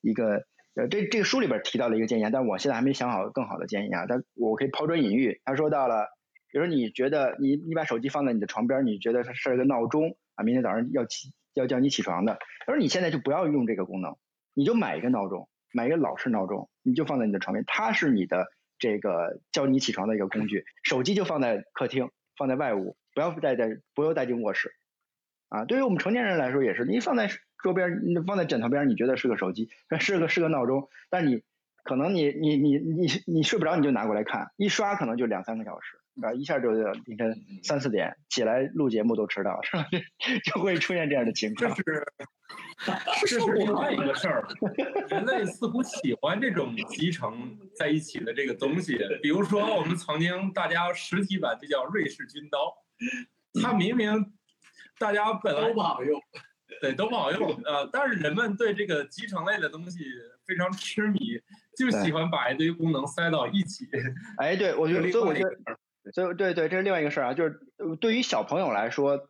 [0.00, 5.40] 一个呃，这这个书里边提到了一个建议，但我现在还没想好更好的建议啊，但我可以抛砖引玉。
[5.44, 6.06] 他说到了，
[6.52, 14.16] 比如说你觉得你你把手机放在你的床边，你觉得它是个闹钟啊，明天早上要起要叫你起床的，他说你现在就不要用这个功能，
[14.54, 18.46] 你就买一个闹钟，买一个老式闹钟，你就放在你的床边，它是你的
[18.78, 24.72] 这个叫你起床的一个工具，手机就放在客厅，放在外屋，不要带在不要带进卧室。
[25.48, 27.28] 啊，对于我们成年人来说也是，你放在
[27.62, 29.68] 桌边，你放在枕头边，你觉得是个手机，
[29.98, 31.42] 是个是个闹钟，但你
[31.84, 39.86] 可能你你你你你睡不着，你就拿过来看，一刷可能就两三个小时，啊，一下就凌晨三四点起来录节目都迟到，是吧？
[40.44, 41.74] 就会出现这样的情况。
[41.74, 42.04] 这是
[43.26, 44.46] 这是另外一个事儿，
[45.08, 52.74] 人类似乎喜欢这种集成在一起的这个东西，比如说我们曾经大家实体版就叫瑞士军刀，
[53.62, 54.32] 它明明。
[54.98, 56.20] 大家本来都不好用，
[56.80, 57.50] 对，都不好用。
[57.64, 60.04] 呃，但是人们对这个集成类的东西
[60.46, 61.18] 非常痴迷，
[61.76, 63.86] 就喜欢把一堆功能塞到一起。
[64.38, 67.34] 哎，对，我觉得， 所以我觉得，所以对对，这是另外一个事儿啊。
[67.34, 67.60] 就是
[68.00, 69.28] 对于小朋友来说，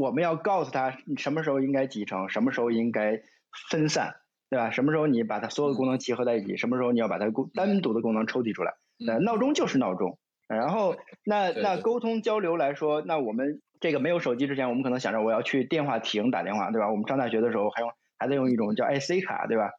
[0.00, 3.22] 我们要告诉他什么时候应该集成，什么时候应该
[3.70, 4.14] 分散，
[4.48, 4.70] 对吧？
[4.70, 8.74] 什么时候你把它所有的功能集合在一起，什么时候你要把它功单独的功能抽提出来。
[9.06, 10.18] 呃，闹钟就是闹钟。
[10.48, 13.60] 然后，那那沟通交流来说，那我们。
[13.86, 16.90] 这个没有手机之前，我们可能想着我要去电话亭打电话，对吧？
[16.90, 19.70] 我们上大学的时候还用还在用一种叫 IC 卡，对吧？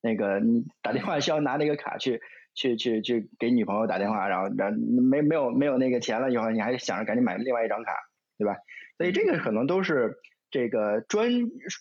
[0.00, 2.20] 那个你打电话需要拿那个卡去
[2.54, 4.76] 去去去给女朋友打电话，然后然后
[5.08, 7.92] 没没有没有那个钱了以后，你还想着赶紧买另外一张卡，
[8.36, 8.56] 对吧？
[8.98, 10.16] 所以这个可能都是
[10.50, 11.30] 这个专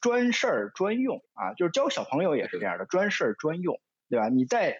[0.04, 3.76] 专事儿专用啊，就是教小朋友也是这样的，专事儿专用，
[4.08, 4.30] 对吧？
[4.30, 4.78] 你在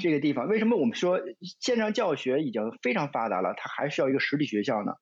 [0.00, 1.20] 这个地方，为什么我们说
[1.60, 4.92] 线上教学已经非常发达了，它还需要一个实体学校呢？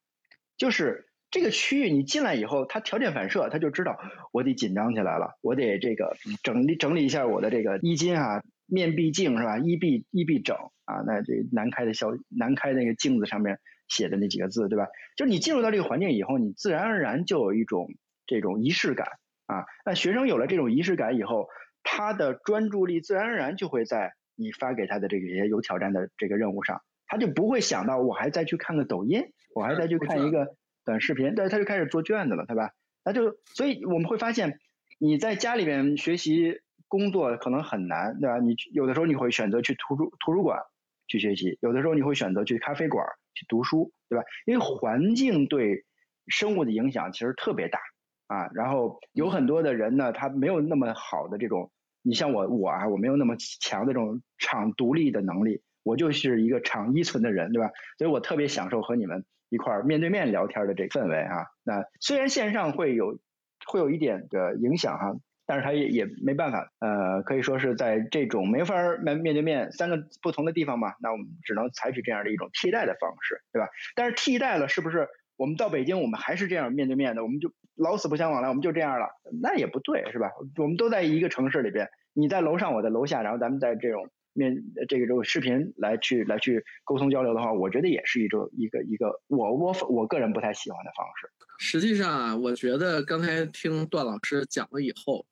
[0.56, 1.11] 就是。
[1.32, 3.98] 这个区域你进来以后，他条件反射，他就知道
[4.32, 9.58] 我得紧张起来了，我得这个整理整理一下我的这个衣襟啊，面壁镜是吧？
[9.58, 14.88] 衣壁衣壁整啊，那这南开的小南开那个镜子上面写的那几个字，对吧？
[15.16, 17.88] 就是你进入到这个环境以后，你自然而然就有一种
[18.26, 19.06] 这种仪式感
[19.46, 19.64] 啊。
[19.86, 21.48] 那学生有了这种仪式感以后，
[21.82, 30.54] 他的专注力自然而然就会在你发给他的这些有挑战的这个任务上，他就不会想到我还再去看个抖音，我还再去看一个。
[30.84, 32.72] 短视频，但是他就开始做卷子了，对吧？
[33.04, 34.58] 那就所以我们会发现，
[34.98, 38.38] 你在家里面学习工作可能很难，对吧？
[38.38, 40.60] 你有的时候你会选择去图书图书馆
[41.08, 44.24] 去学习，有的时候你会选择去咖啡馆去读书，对吧？
[44.46, 45.84] 因为环境对
[46.26, 47.80] 生物的影响其实特别大
[48.28, 48.48] 啊。
[48.54, 57.70] 然后有很多的人呢，他没有那么好的这种，你像我我啊，我没有那么强的这种场独立的能力，我就是一个场依存的人，对吧？
[57.98, 59.24] 所以我特别享受和你们。
[59.52, 63.18] 一块面对面聊天的这氛围啊，那虽然线上会有
[63.66, 65.12] 会有一点的影响哈，
[65.44, 73.68] 但是它也也没办法，呃，可以说是在这种没法面面对面三个不同的地方嘛，那我们只能采取这样的一种替代的方式，对吧？
[73.94, 79.08] 但是替代了是不是我们到北京我们还是这样面对面的，我们就老死不相往来，我们就这样了？
[79.42, 80.30] 那也不对，是吧？
[80.56, 84.08] 我们都在一个城市里边，你在楼上，我在楼下，然后咱们在这种。
[84.32, 91.30] 面这个这个视频来去来去沟通交流的话，我觉得也是一种一个一个我我我个人不太喜欢的方式。
[91.58, 95.26] 实际上啊，我觉得刚才听段老师讲了以后，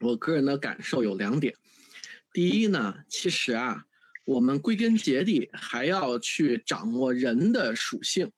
[0.00, 1.54] 我个人的感受有两点。
[2.32, 3.84] 第一呢，其实啊，
[4.24, 8.30] 我们归根结底还要去掌握人的属性，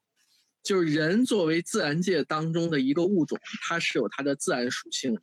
[0.63, 5.21] 就是人作为自然界当中的一个物种，它是有它的自然属性的。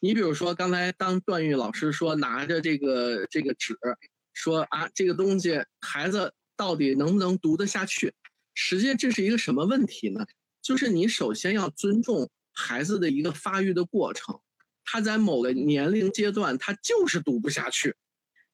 [0.00, 3.78] 你比如说，刚才当段誉老师说拿着这个这个纸，
[4.32, 8.12] 说啊这个东西孩子到底能不能读得下去？
[8.54, 10.26] 实际这是一个什么问题呢？
[10.62, 14.40] 就是你首先要尊重孩子的一个发育的过程，
[14.84, 17.94] 他在某个年龄阶段他就是读不下去，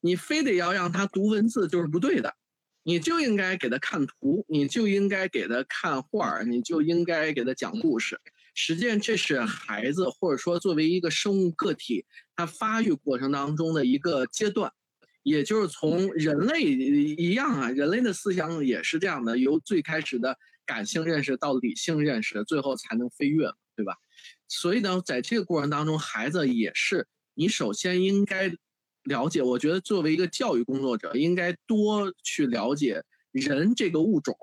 [0.01, 2.35] 你非得要让他读文字就是不对的，
[2.83, 8.19] 你就应该给他看图，你就应该给他看画，你就应该给他讲故事。
[8.59, 12.03] 实际上，这是孩子或者说作为一个生物个体，
[12.35, 14.73] 他发育过程当中的一个阶段，
[15.21, 20.35] 也就是从人类一样啊，人类的思想也是这样的，由最开始的
[20.65, 23.93] 感性认识到理性认识，最后才能飞跃，对吧？
[24.47, 28.51] 所以呢，在这个过程当中，孩子也是你首先应该
[29.03, 29.43] 了解。
[29.43, 34.35] 我觉得作为一个教育工作者，应该多去了解人这个物种，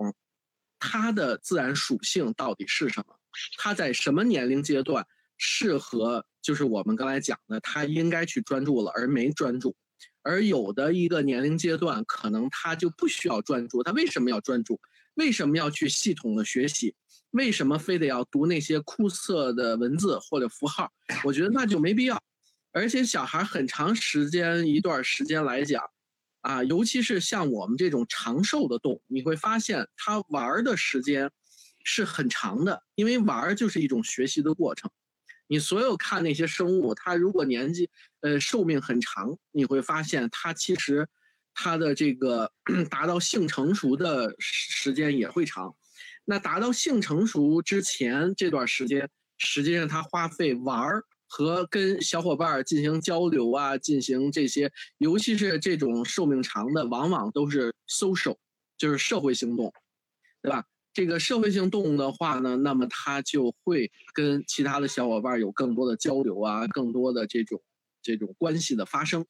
[0.79, 3.17] 它的自然属性到底是什么。
[3.59, 5.07] 他在什么年龄阶段
[5.37, 6.25] 适合？
[6.43, 9.75] 就是我们刚才讲的，他应该去专注了，而没专注。
[10.23, 13.83] 而有的一个年龄阶段，可能他就不需要专注。
[13.83, 14.79] 他为什么要专注？
[15.15, 16.95] 为什么要去系统的学习？
[17.31, 20.91] 为什么非得要读那些枯涩的文字或者符号？
[21.25, 22.23] 我觉得那就没必要。
[22.73, 25.83] 而且小孩很长时间一段时间来讲，
[26.43, 31.31] 啊，尤其是像我们这种长寿的动物，你会发现他玩的时间
[31.85, 34.91] 是很长的，因为玩就是一种学习的过程。
[35.47, 37.91] 你所有看那些生物，它如果年纪
[38.23, 41.07] 呃寿命很长，你会发现它其实
[41.53, 42.51] 它的这个
[42.91, 45.77] 达到性成熟的时间也会长。
[46.25, 58.39] 那达到性成熟之前这段时间，实际上它花费玩儿和跟小伙伴进行交流啊，进行这些，尤其是这种寿命长的，往往都是 social，
[58.79, 59.71] 就是社会行动，
[60.41, 60.65] 对吧？
[60.95, 67.61] 这个社会性动物的话呢，那么它就会跟其他的小伙伴有更多的交流啊，更多的这种
[68.01, 69.27] 这种关系的发生。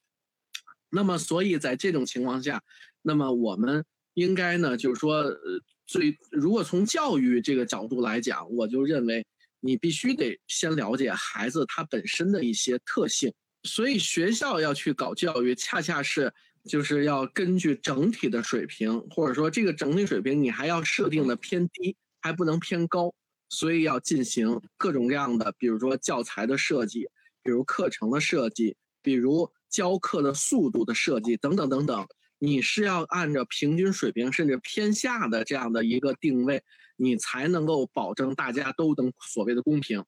[0.90, 2.62] 那么，所以在这种情况下，
[3.00, 9.26] 那么我们应该呢，就是说，呃，最如果从教育这个角度来讲，我就认为
[9.60, 13.32] 你必须得先了解孩子他本身的一些特性。
[13.62, 16.30] 所以学校要去搞教育，恰恰是。
[16.64, 23.14] 就是要根据整体的水平，或者说这个整体水平你还要设定的偏低，还不能偏高，
[23.50, 27.06] 所以要进行各种各样的，比如说教材的设计，
[27.42, 32.06] 比如课程的设计，比如教课的速度的设计等等等等，
[32.38, 36.62] 你是要按照平均水平甚至偏下的这样的一个定位，
[36.96, 40.02] 你才能够保证大家都能所谓的公平。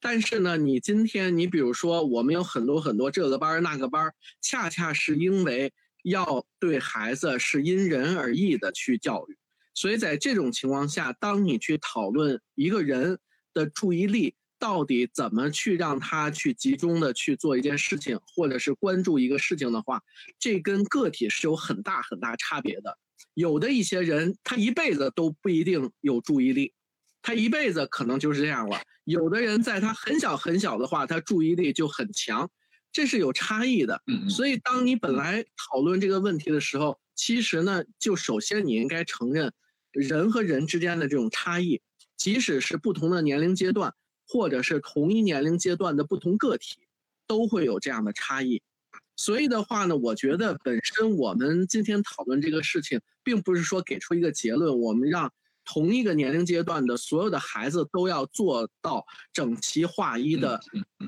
[0.00, 5.72] 但是呢，你今天你比如说我们有很多很多这个班那个班，恰恰是因为。
[6.02, 9.36] 要对孩子是因人而异的去教育，
[9.74, 13.18] 所以在这种情况下，当你去讨论一个人
[13.54, 20.02] 的注意力到底怎么去让他去集中的去做一件事情，或者是关注一个事情的话，
[20.38, 22.98] 这跟个体是有很大很大差别的。
[23.34, 26.72] 有的一些人他一辈子都不一定有注意力，
[27.22, 28.80] 他一辈子可能就是这样了。
[29.04, 32.50] 有的人在他很小很小的话，他注意力就很强。
[32.92, 39.52] 这是有差异的，所以当你本来讨论这个问题的时候，其实呢，就首先你应该承认，
[39.92, 41.80] 人和人之间的这种差异，
[42.16, 43.94] 即使是不同的年龄阶段，
[44.28, 46.80] 或者是同一年龄阶段的不同个体，
[47.26, 48.62] 都会有这样的差异。
[49.16, 55.32] 所以的话呢，我觉得本身我们今天讨论这个事情，并不是说给出一个结论，我们让。
[55.64, 60.60] 同一个年龄阶段的所有的孩子都要做到整齐划一的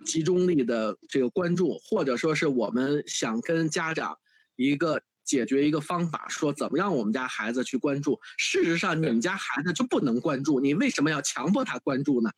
[0.05, 4.19] 集中力的这个关注，或者说是我们想跟家长
[4.57, 5.03] 一个。
[5.25, 8.21] 解决一个方法，说怎么让我们家孩子去关注。
[8.37, 12.31] 事实上，你们家孩子就不能关注，你为什么要强迫他关注呢？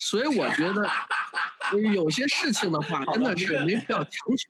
[0.00, 0.88] 所以我觉得，
[1.94, 4.48] 有些事情的话，真的是没必要强求。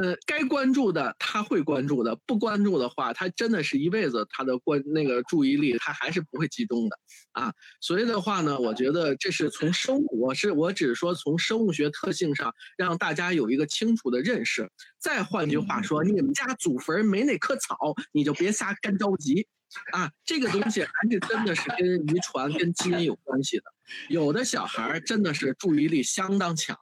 [0.00, 6.98] 呃，该关注的他会关注的，不关注的话，他真的是一辈子他的关那个注意力他还是不会集中的
[7.32, 7.52] 啊。
[7.80, 14.70] 所以的话呢，我觉得这是从生物，我是我只是说从生物学特性上让大家有一个清楚的认识。
[14.98, 17.76] 再换句话说，你们家祖坟没那棵草，
[18.12, 19.46] 你就别瞎干着急，
[19.92, 23.64] 啊，这个东西还是真的是跟遗传、跟基因有关系的。
[24.08, 26.76] 有的小孩真的是注意力相当强，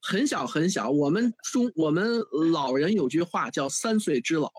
[0.00, 0.90] 很小很小。
[0.90, 2.20] 我们中我们
[2.52, 4.50] 老人有句话叫“三岁之老”，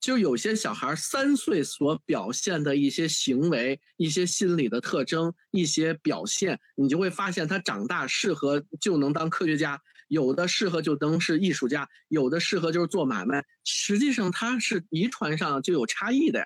[0.00, 9.80] 就有些小孩三岁所表现的一些行为、一些心理的特征、一些表现，你就会发现他长大适合就能当科学家。
[10.10, 13.44] 有的适合就能是艺术家，有的适合就是做买卖。
[13.64, 16.44] 实际上它是遗传上就有差异的呀，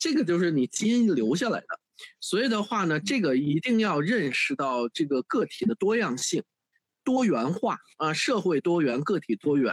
[0.00, 1.66] 这个就是你基因留下来的。
[2.20, 6.42] 所以的话呢，这个一定要认识到这个个体的多样性、
[7.04, 9.72] 多元化啊，社会多元，个体多元。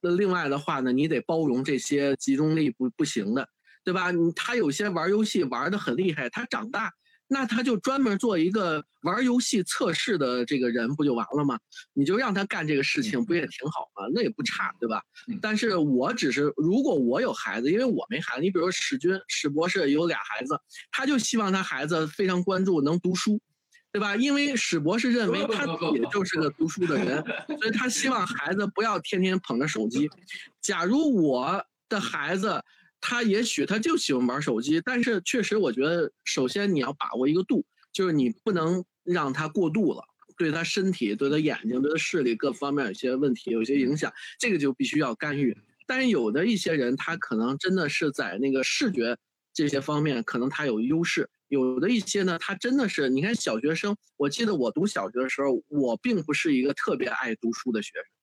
[0.00, 3.46] 那另外的话呢，你得包容这些集中力不不行的，
[3.84, 4.10] 对吧？
[4.34, 6.90] 他有些玩游戏玩的很厉害，他长大。
[7.28, 11.58] 那他就专门做一个玩游戏测试的这个人，不就完了吗？
[11.92, 14.06] 你就让他干这个事情，不也挺好吗？
[14.14, 15.02] 那也不差，对吧？
[15.42, 20.58] 但是我只是，如果我有孩子，因为我没孩子，你比如说史军史博士有俩孩子，
[20.92, 23.40] 他就希望他孩子非常关注，能读书，
[23.90, 24.14] 对吧？
[24.14, 27.24] 因为史博士认为他自己就是个读书的人，
[27.58, 30.08] 所以他希望孩子不要天天捧着手机。
[30.60, 32.62] 假如我的孩子，
[33.08, 40.02] 他也许他就喜欢玩手机，但是确实我觉得，首先你要把握一个度，就是你不能让他过度了，
[40.36, 45.56] 对他身体、对他眼睛、对他视力各方面有些问题、有些影响，这个就必须要干预。
[45.86, 49.16] 但是有的一些人，他可能真的是在那个视觉
[49.54, 58.15] 这些方面，可能他有优势；有的一些呢，他真的是，你看小学生，我记得我读小学的时候，我并不是一个特别爱读书的学生。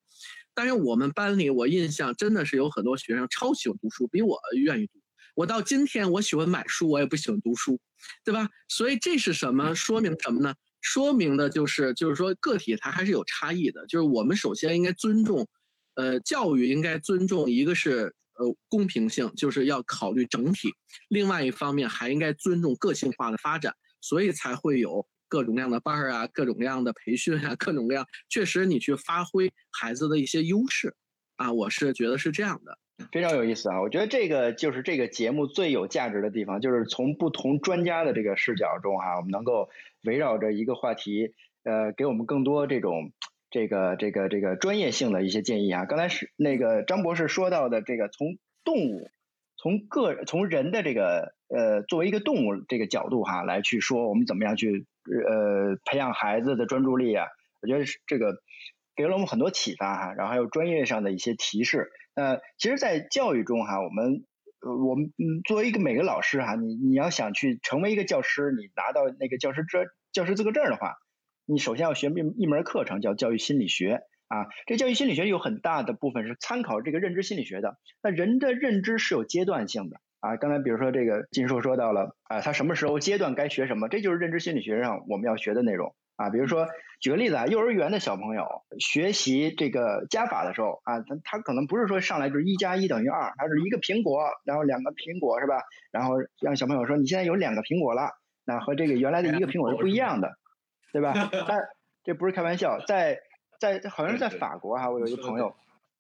[0.56, 5.00] 但是我们班里，我印象真的是有很多学生超喜欢读书，比我愿意读。
[5.36, 7.80] 我到今天，我喜欢买书，我也不喜欢读书，
[8.24, 8.48] 对吧？
[8.68, 9.74] 所以这是什么？
[9.74, 10.54] 说明什么呢？
[10.82, 13.86] 说明的就是，就是说个体他还是有差异的。
[13.88, 15.48] 就是我们首先应该尊重，
[15.96, 20.70] 呃，教育应该尊重，一个是呃公平性，就是要考虑整体；
[21.08, 30.94] 另外一方面还应该尊重个性化的发展，所以才会有各种各样的班儿啊，各种各样的培训啊，各种各样，确实你去发挥孩子的一些优势，
[31.38, 32.78] 啊，我是觉得是这样的。
[33.12, 33.82] 非常有意思啊！
[33.82, 39.70] 我觉得这个就是这个节目最有价值的地方，就是从不同专家的这个视角中哈，我们能够
[40.04, 43.12] 围绕着一个话题，呃，给我们更多这种
[43.50, 45.86] 这个这个这个专业性的一些建议啊。
[45.86, 49.10] 刚才是那个张博士说到的这个从动物，
[49.58, 54.86] 从个从人的这个呃作为一个动物这个角度哈来去说，我们怎么样去
[55.28, 57.28] 呃培养孩子的专注力啊？
[57.62, 58.36] 我觉得是这个
[58.96, 61.92] 给了我们很多启发哈，然后还有专业上的一些提示。
[62.16, 64.26] 呃，其实，在教育中哈，我们，
[64.62, 70.96] 我们嗯，作为一个每个老师哈，你你要想去成为一个教师，你拿到那个教师证、教师资格证的话，
[71.46, 74.46] 你首先要学一一门课程叫教育心理学啊。
[74.68, 77.80] 这教育心理学有很大的部分是参考这个认知心理学的。
[78.04, 80.38] 那人的认知是有阶段性的啊。
[80.38, 85.94] 刚才比如说这个金硕说到了啊，他什么时候阶段该学什么，这就是认知心理学上我们要学的内容。
[86.16, 86.68] 啊，比如说
[87.02, 88.46] 举个例子啊，幼儿园的小朋友
[88.80, 95.64] 学习这个加法的时候啊，他他可能不是说上来就是一加一等于二，他是一个苹果，然后两个苹果是吧？
[95.92, 98.12] 然后让小朋友说你现在有两个苹果了，
[98.46, 100.38] 那和这个原来的一个苹果是不一样的，
[100.92, 101.14] 对吧？
[101.50, 101.62] 但
[102.04, 103.20] 这不是开玩笑，在
[103.60, 105.56] 在好像是在法国哈，我有一个朋友，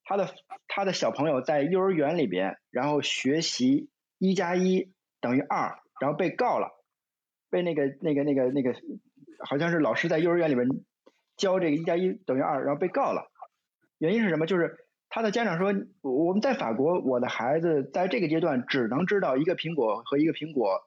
[0.05, 0.30] 他的
[0.67, 3.89] 他的小朋友在幼儿园里边，然后学习
[4.26, 6.69] 一加一等于二，然后被告了，
[7.49, 8.74] 被那个那个那个那个。
[9.45, 10.65] 好像是老师在幼儿园里边
[11.36, 13.30] 教这个一加一等于二，然后被告了。
[13.97, 14.45] 原因是什么？
[14.45, 14.78] 就是
[15.09, 20.80] 他的家长说，我们在法国，我的孩子在这个阶段只能知道一个苹果和一个苹果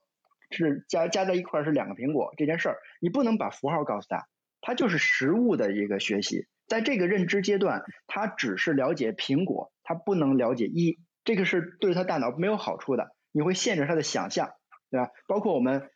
[0.50, 4.26] 是加加在一块是两个苹果这件事儿，你不能把符号告诉他，
[4.62, 6.46] 他就是实物的一个学习。
[6.66, 14.48] 在这个认知阶段，他只是了解苹果，他不能了解一，这个是对他大脑没有好处的，你会限制他的想象，
[14.90, 15.10] 对吧？
[15.28, 15.90] 包括我们。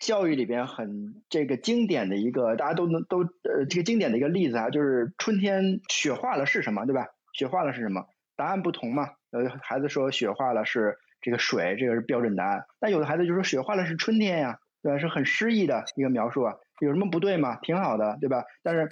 [0.00, 7.06] 教育里边很这个经典的一个，大家都能都呃这个经典的一个例子啊，就是春天雪化了是什么，对吧？
[7.32, 8.04] 雪化了是什么？
[8.36, 9.08] 答案不同嘛。
[9.30, 12.64] 呃，孩子说雪化了是这个水，这个是标准答案。
[12.80, 14.98] 但有的孩子就说雪化了是春天呀，对吧？
[14.98, 17.56] 是很诗意的一个描述啊，有什么不对吗？
[17.62, 18.44] 挺好的，对吧？
[18.62, 18.88] 但是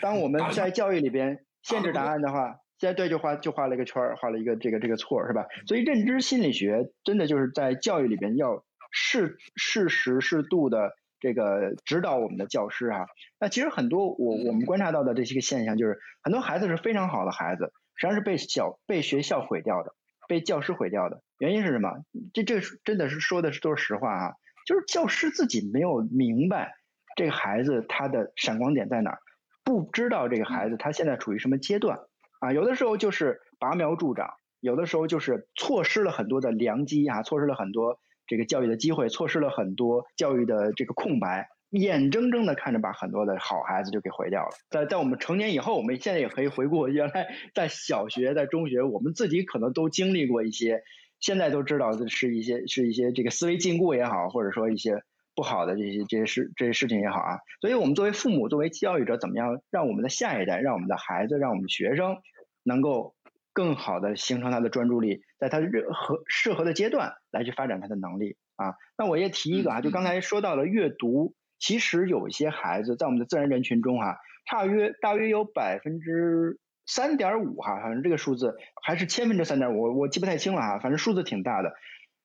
[0.00, 5.46] 当我们在教育里边限制答案的话，现在对就画就画了一个圈儿，画了一个这个这个错是吧？
[5.66, 8.64] 所以认知心理学真的就是在教育里边要。
[8.96, 13.06] 适适时适度的这个指导我们的教师啊，
[13.40, 19.94] 那其实很多我我们观察到的这些个现象，就是很多孩子是非常好的孩子，实际上是被小被学校毁掉的，
[20.28, 21.24] 被教师毁掉的。
[21.38, 21.90] 原因是什么？
[22.32, 26.74] 这这真的是说的是都是实话啊，就是教师自己没有明白
[27.16, 29.18] 这个孩子他的闪光点在哪儿，
[29.64, 31.98] 不知道这个孩子他现在处于什么阶段
[32.44, 37.98] 啊，有的时候就是拔苗助长，有的时候就是错失了很多的良机啊，错失了很多。
[38.26, 44.48] 这个教育的机会，错失了很多教育的这个空白，眼睁睁的看着把很多的好孩子就给毁掉了。
[44.70, 50.82] 在在我们成年以后，我们现在也可以回顾，原来在小学、在中学，我们自己可能都经历过一些，
[51.20, 55.02] 现在都知道的是一些是一些这个思维禁锢也好，或者说一些
[55.34, 57.40] 不好的这些这些事这些事情也好啊。
[57.60, 62.16] 所以我们作为父母，作为教育者，怎么样让我们的下一代，让我们的孩子，让我们学生
[62.64, 63.14] 能够。
[63.56, 68.74] 更好的形成他的专注力，在他任何适合的阶段来去发展他的能力啊。
[68.98, 74.16] 那我也提一个啊，就刚才说到了阅读，其实有一些孩子在我们的自然人群中哈，
[74.50, 81.74] 大约大约有百分之三点五哈，反正这个数字还是千分之三点五，我记不太清了哈，反正数字挺大的。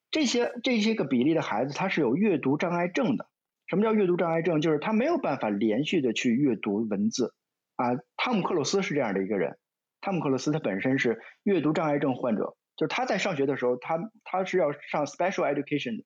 [0.09, 3.27] 这些这些个比例的孩子，他是有阅读障碍症的。
[3.67, 4.61] 什么叫阅读障碍症？
[4.61, 7.35] 就是他没有办法连续的去阅读文字
[7.75, 7.85] 啊。
[8.17, 9.59] 汤姆克鲁斯是这样的一个人。
[10.01, 16.03] 汤姆克鲁斯他本身是阅读障碍症患者，就是他在上学的时候，他他是要上 special education 的，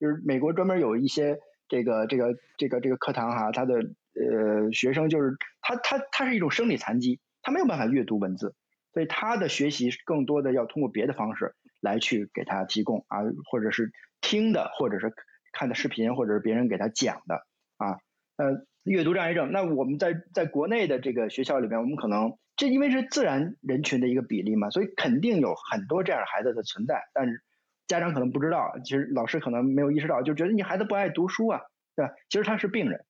[0.00, 8.54] 就是美国专门有一些这个这个这个这个课堂哈，他的呃学生就是他他他是一种生理残疾，他没有办法阅读文字，
[8.92, 13.18] 所以他的学习更多的要通过别的方式来去给他提供啊，
[13.50, 15.12] 或者是听的，或者是
[15.52, 17.98] 看的视频，或者是别人给他讲的啊，
[18.36, 19.52] 呃，阅读障碍症。
[19.52, 22.36] 那我们在在国内的这个学校里面，我们可能。
[22.58, 27.42] 这因为是自然人群的一个比例嘛，所以肯定有很多这样的孩子的存在，但是
[27.86, 31.60] 家长可能不知道，其实老师可能没有意识到，就觉得你孩子不爱读书啊，
[31.94, 32.12] 对吧？
[32.28, 33.04] 其实他是病人，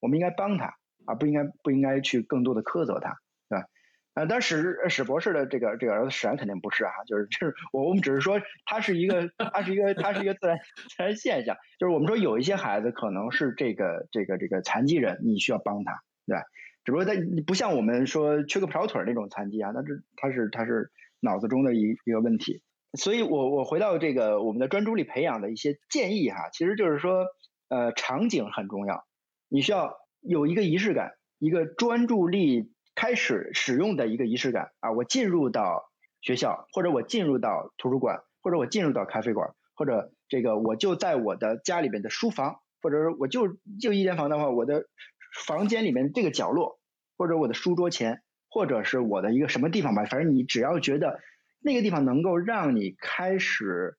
[0.00, 0.74] 我们应该帮他，
[1.06, 3.18] 而不应该不应该去更多的苛责他，
[3.50, 3.66] 对吧？
[4.14, 16.42] 啊，但史史博士的这个这个儿子史然肯定不是哈，就是就是我我们只是说他是一个他是一个他是一个自然自然现象，就是我们说有一些孩子可能是这个这个这个残疾人，你需要帮他，对吧？
[16.84, 17.12] 只不过他
[17.46, 22.62] 不像我们说缺个跑腿那种残疾啊，那这他是他是脑子中的一一个问题，
[22.92, 27.26] 所以我我回到这个我们的专注力培养的一些建议哈，其实就是说
[27.68, 29.04] 呃场景很重要，
[29.48, 32.72] 你需要有一个仪式感，一个专注力。
[32.96, 43.48] 开始使用的一个仪式感啊，我进入到学校，或者我进入到图书馆，或者我进入到咖啡馆，或者这个我就在我的家里边的书房，或者我就
[43.80, 44.86] 就一间房的话，我的
[45.34, 46.78] 房间里面这个角落，
[47.18, 51.20] 或者我的书桌前，或者是我的一个什么地方吧，反正你只要觉得
[51.60, 53.96] 那个地方能够让你开始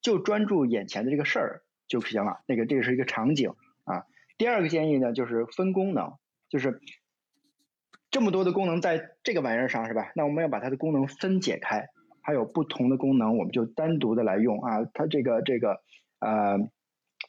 [0.00, 2.38] 就专注眼前的这个事儿就行了。
[2.46, 3.50] 那个这个是一个场景
[3.84, 4.04] 啊。
[4.38, 6.14] 第二个建议呢，就是分功能，
[6.48, 6.80] 就是。
[8.08, 10.12] 这么多的功能在这个玩意儿上是吧？
[10.14, 11.88] 那我们要把它的功能分解开，
[12.22, 14.84] 还有不同的功能，我们就单独的来用啊。
[14.94, 15.82] 它这个这个
[16.20, 16.56] 呃，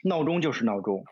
[0.03, 1.03] 闹钟就是闹钟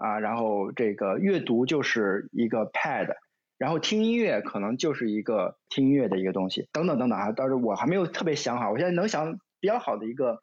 [0.00, 3.16] 啊，然后这个阅读就是一个 pad，
[3.58, 7.32] 然后听音乐可能就是一个听音乐的一个东西，等等等等啊。
[7.36, 10.40] 但是我还没有特别想好，我现在能想比较好的一个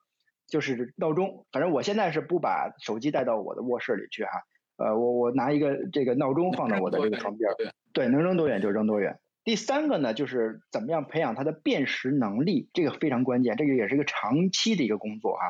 [0.47, 4.29] 就是闹钟，反正我现在是不把手机带到我的卧室里去哈。
[4.77, 7.51] 呃，我我拿一个这个闹钟放到我的这个床边，
[7.93, 9.19] 对，能扔多远就扔多远。
[9.43, 15.45] 第三个呢，就是怎么样培养他的辨识能力，这个非常关键，这个也是一个长期的一个工作啊。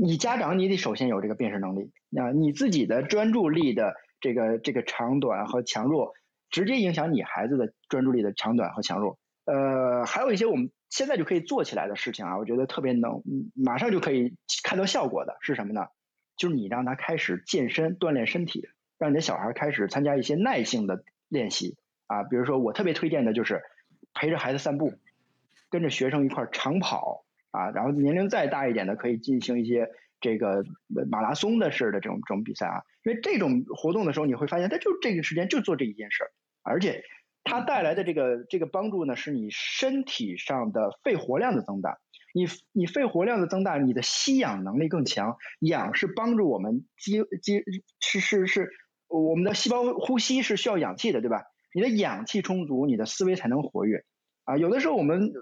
[0.00, 6.14] 你家长你得首先有这个辨识能力，那你自己的专注力的这个这个长短和强弱，
[6.50, 9.18] 直接影响你孩子的专注力的长短和强弱。
[9.44, 13.22] 呃，还有一些我们现在就可以做起来的事情啊，我觉得特别能，
[13.56, 15.86] 马上就可以看到效果的是什么呢？
[16.36, 18.68] 就是你让他开始健身锻炼身体，
[18.98, 21.76] 让你的小孩开始参加一些耐性的练习
[22.06, 23.62] 啊，比如说我特别推荐的就是
[24.14, 24.92] 陪着孩子散步，
[25.70, 29.88] 跟着学生一块长跑啊，然后年龄再大一点的可以进行一些
[30.20, 30.64] 这个
[31.10, 36.30] 马拉松的式的这种这种比赛啊，因为这种活动的时候你会发现，他就这个时间就做这一件事儿，
[36.62, 37.02] 而且
[37.44, 41.98] 它带来的这个这个帮助呢，是你身体上的肺活量的增大。
[42.34, 45.38] 你你肺活量的增大，你的吸氧能力更强。
[45.60, 47.62] 氧是帮助我们肌肌
[48.00, 48.70] 是是是，
[49.08, 51.44] 我们的细胞呼吸是需要氧气的，对吧？
[51.74, 54.04] 你的氧气充足，你的思维才能活跃。
[54.44, 55.32] 啊，有的时候我们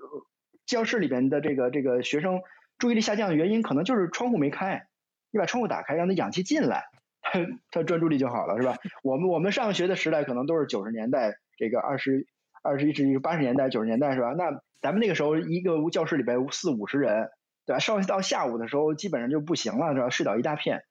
[0.66, 2.42] 教室里边的这个这个学生
[2.78, 4.86] 注意力下降的原因，可能就是窗户没开。
[5.30, 6.84] 你把窗户打开，让他氧气进来，
[7.22, 7.40] 他
[7.70, 8.76] 他专注力就好了，是吧？
[9.02, 12.26] 我们我们上学的时代可能都是九十年代，这个二十
[12.62, 14.34] 二十一世纪八十年代九十年代，是吧？
[14.36, 17.28] 那咱们那个时候一个教室里边四五十人，
[17.66, 17.78] 对吧？
[17.78, 20.10] 上到下午的时候基本上就不行了，是吧？
[20.10, 20.84] 睡倒一大片。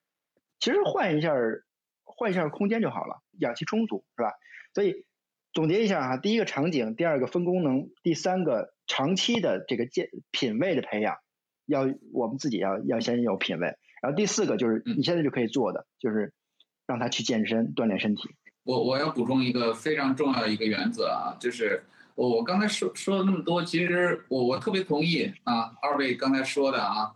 [0.59, 1.33] 其实换一下，
[2.03, 4.31] 换一下空间就好了，氧气充足，是吧？
[4.73, 5.05] 所以
[5.53, 11.17] 总结一下哈，第一个场景，第二个分功能，第三个长期的这个健品味的培养，
[11.65, 11.81] 要
[12.13, 13.75] 我们自己要要先有品味。
[14.01, 16.33] 然后第四个就是你现在就可以做的，就是
[16.87, 18.29] 让他去健身锻炼身体。
[18.63, 21.83] 我我要补充一个非常重要的一个原则啊，就是。
[22.15, 27.13] 我我刚才说说了那么多，其实我我特别同意啊，二位刚才说的啊，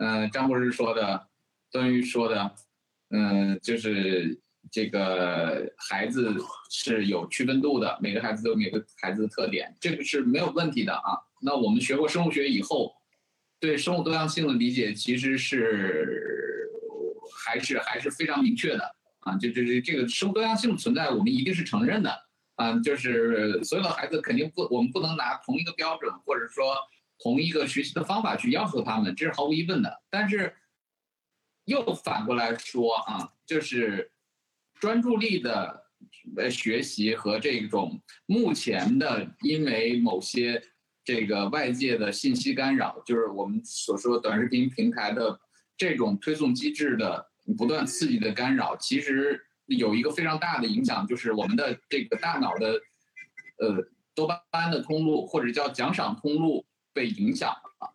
[0.00, 1.28] 嗯，张博士说的，
[1.70, 2.52] 段誉说的，
[3.10, 4.40] 嗯，就是
[4.72, 6.34] 这个孩子
[6.70, 11.12] 是有区分度的，每个孩子都有每个孩子的特点，这个是没有问题的啊。
[11.42, 12.94] 那我们学过生物学以后，
[13.60, 16.70] 对生物多样性的理解其实是
[17.44, 22.10] 还是还是非常明确的啊，就就是这个生物多样性的存在，我们一定是承认的。
[22.54, 26.76] 啊，就是所有的孩子肯定不，我们不能拿同一个标准，或者说
[27.18, 30.02] 同一个学习的方法去要求他们，这是毫无疑问的。
[30.10, 30.54] 但是
[31.64, 34.12] 又反过来说啊，就是
[34.82, 35.84] 专注力的
[36.36, 40.60] 呃学习和这种目前的因为某些
[41.04, 45.38] 这个外界的信息干扰，就是我们所说短视频平台的
[45.76, 47.24] 这种推送机制的
[47.56, 49.40] 不断刺激的干扰，其实。
[49.68, 52.72] 有一个非常大的影响，就是我们的这个大脑的，
[53.58, 57.94] 呃，多巴胺的通路或者叫奖赏通路被影响了。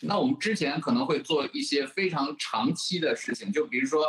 [0.00, 4.04] 那我们之前可能会做一些非常长期的事情，就比如说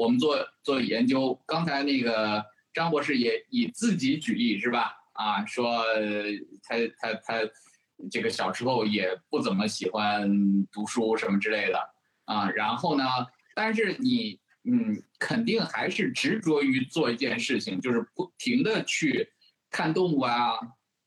[0.00, 4.92] 我们做做研究，刚才那个张博士也以自己举例是吧？
[5.12, 5.84] 啊，说
[6.62, 7.50] 他他他
[8.10, 11.78] 这个小时候也不怎么喜欢读书什么之类的
[12.24, 13.04] 啊，然后呢，
[13.54, 14.40] 但是你。
[14.62, 19.26] 嗯，肯定还是执着于做一件事情，就是不停的去
[19.70, 20.52] 看动物啊，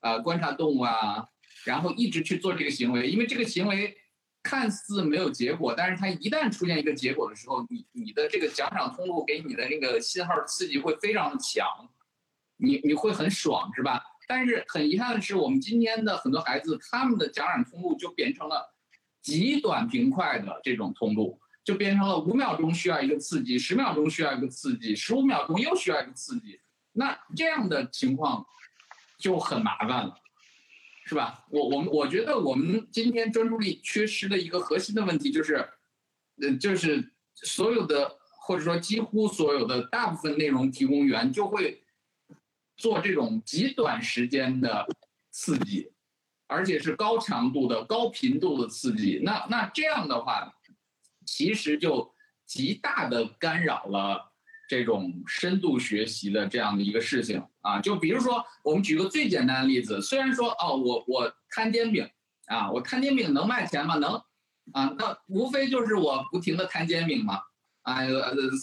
[0.02, 1.24] 呃，观察动物啊，
[1.64, 3.96] 然后一直去做这个行为，因为这个行为
[4.44, 11.66] 看似没有结果，但是它一旦出现一个结果的时候，你你的这个奖赏通路给你的那个信号刺激会非常的强，
[12.58, 14.04] 你你会很爽，是吧？
[14.28, 18.74] 但是很遗憾的是，我们今天的很多孩子，他们的奖赏通路就变成了
[19.22, 26.60] 极短平快的这种通路，就变成了五秒钟需要一个刺激，十秒钟需要一个刺激，十五秒钟又需要一个刺激。
[26.94, 28.46] 那这样的情况
[29.18, 30.16] 就很麻烦了，
[31.14, 31.46] 是吧？
[31.52, 35.70] 我我们我觉得我们今天专注力缺失的一个核心的问题就是，
[36.42, 41.80] 呃，就是所有的或者说几乎所有的大部分内容提供源就会。
[42.76, 44.86] 做这种极短时间的
[45.30, 45.92] 刺激，
[46.48, 50.52] 而且是高强度的、高频度的刺激，那那这样的话，
[51.24, 52.12] 其实就
[52.48, 54.33] 极大的干扰了
[54.68, 57.80] 这种深度学习的这样的一个事情啊。
[57.80, 62.10] 就比如说，我们举个最简单的例子，虽然说哦，我我摊煎饼
[62.48, 63.96] 啊，我摊煎饼能卖钱吗？
[63.96, 64.14] 能
[64.72, 67.40] 啊，那无非就是我不停的摊煎饼嘛，
[67.82, 68.02] 啊，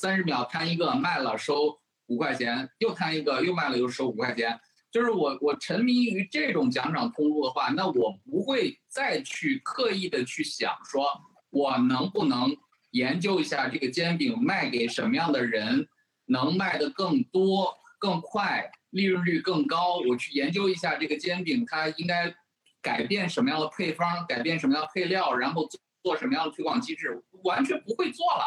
[0.00, 1.78] 三十秒摊一个，卖了收。
[2.06, 4.58] 五块钱又摊一个，又卖了又收五块钱，
[4.90, 11.06] 就是我我沉迷于这种奖赏通路的话，那我不会再去刻意的去想说，
[11.50, 12.48] 我能不能
[12.90, 15.86] 研究一下这个煎饼卖给什么样的人，
[16.26, 22.34] 能卖的更多更快，利润率更高，我去研究一下这个煎饼它应该
[22.82, 25.68] 改变什么样的配方，改变什么样的配料，然后
[26.02, 28.44] 做什么样的推广机制，完全不会做了。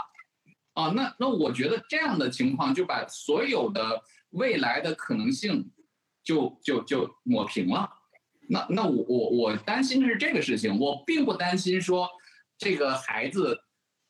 [0.73, 5.71] 啊，那那我觉得这样的情况就把所有的未来的可能性
[6.23, 7.87] 就就就抹平了。
[8.49, 12.09] 那那我我我担心的是这个事情，我并不担心说
[12.57, 13.57] 这个孩子，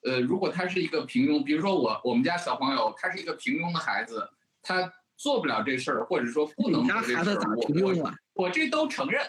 [0.06, 4.30] 呃，如果他是一个平庸，比如说我我们家小朋友他是一个平庸的孩子，
[4.62, 9.22] 他做不了这事儿，或者说不能做这事儿，我我我这都承认，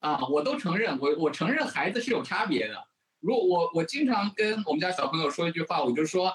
[0.00, 2.74] 啊，我都承认，我我承认孩子是有差别的。
[3.20, 6.32] 如果我我经常跟我们家小朋友说一句话，我就说。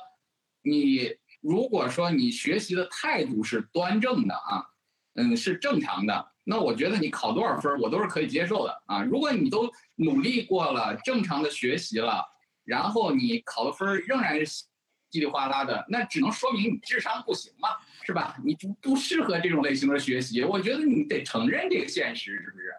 [0.62, 4.62] 你如果说你学习的态度是端正的啊，
[5.16, 9.02] 嗯，是正常的，那我觉得你考多少分我都是可以接受的啊。
[9.02, 12.26] 如果你都努力过了，正常的学习了，
[12.70, 14.46] 然后你考的分仍然是
[15.12, 17.70] 稀里哗啦的，那只能说明你智商不行嘛，
[18.06, 18.38] 是吧？
[18.46, 22.72] 你不不适合这种类型的学习，我觉得你得承认这个现实，是不是？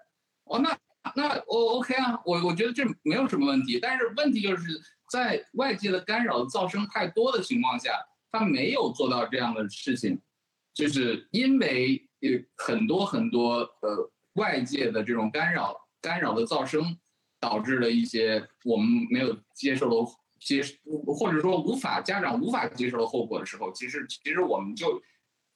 [0.44, 0.78] 哦，那
[1.14, 4.80] 那我 OK 啊，我我觉得这没有什么问题，但是问题就是。
[5.10, 7.90] 在外界的干扰噪声太多的情况下，
[8.30, 10.22] 他没有做到这样的事情，
[10.72, 12.28] 就是因为呃
[12.64, 16.96] 很多很多呃外界的这种干扰干扰的噪声，
[17.40, 19.96] 导致了一些我们没有接受的
[20.38, 20.62] 接
[21.06, 25.02] 或者说无法家长无法接受的后果的时候，其实其实我们就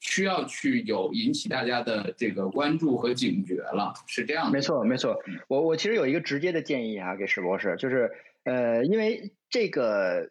[0.01, 4.53] 需要去有引起大家的这个关注和警觉了，是这样的。
[4.53, 5.16] 没错没错，
[5.49, 8.11] 我我其实有一个直接的建议啊，给史博士，就是
[8.43, 9.32] 呃因为。
[9.51, 10.30] 这个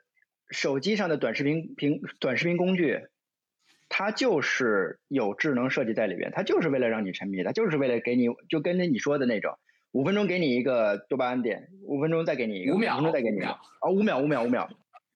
[0.49, 2.99] 手机上的短视频屏短视频工具，
[3.87, 9.57] 它就是有智能设计在里边，它就是为了让你沉迷，它就是为了给你就跟着你说的那种，
[9.93, 14.69] 五分钟给你一个多巴胺点，五分钟再给你一个，五秒再给你一个，啊，五秒五秒五秒，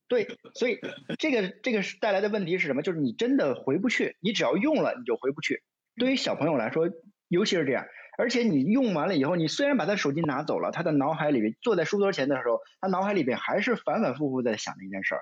[0.07, 0.79] 对，所以
[1.19, 2.81] 这个这个带来的问题是什么？
[2.81, 5.63] 就是你真的回不去，你只要用了你就回不去。
[5.97, 6.89] 对于小朋友来说，
[7.27, 7.85] 尤其是这样。
[8.19, 15.21] 而且你用完了以后，你虽然把他手机拿走了，他的脑海里边坐在书桌前的时候，他脑海里边还是反反复复在想那件事儿，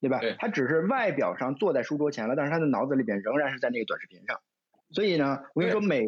[0.00, 0.20] 对吧？
[0.40, 4.40] 他只是外表上坐在书桌前了，但是他的脑子里边仍然是在那个短视频上。
[4.90, 6.04] 所以呢，我跟你说，每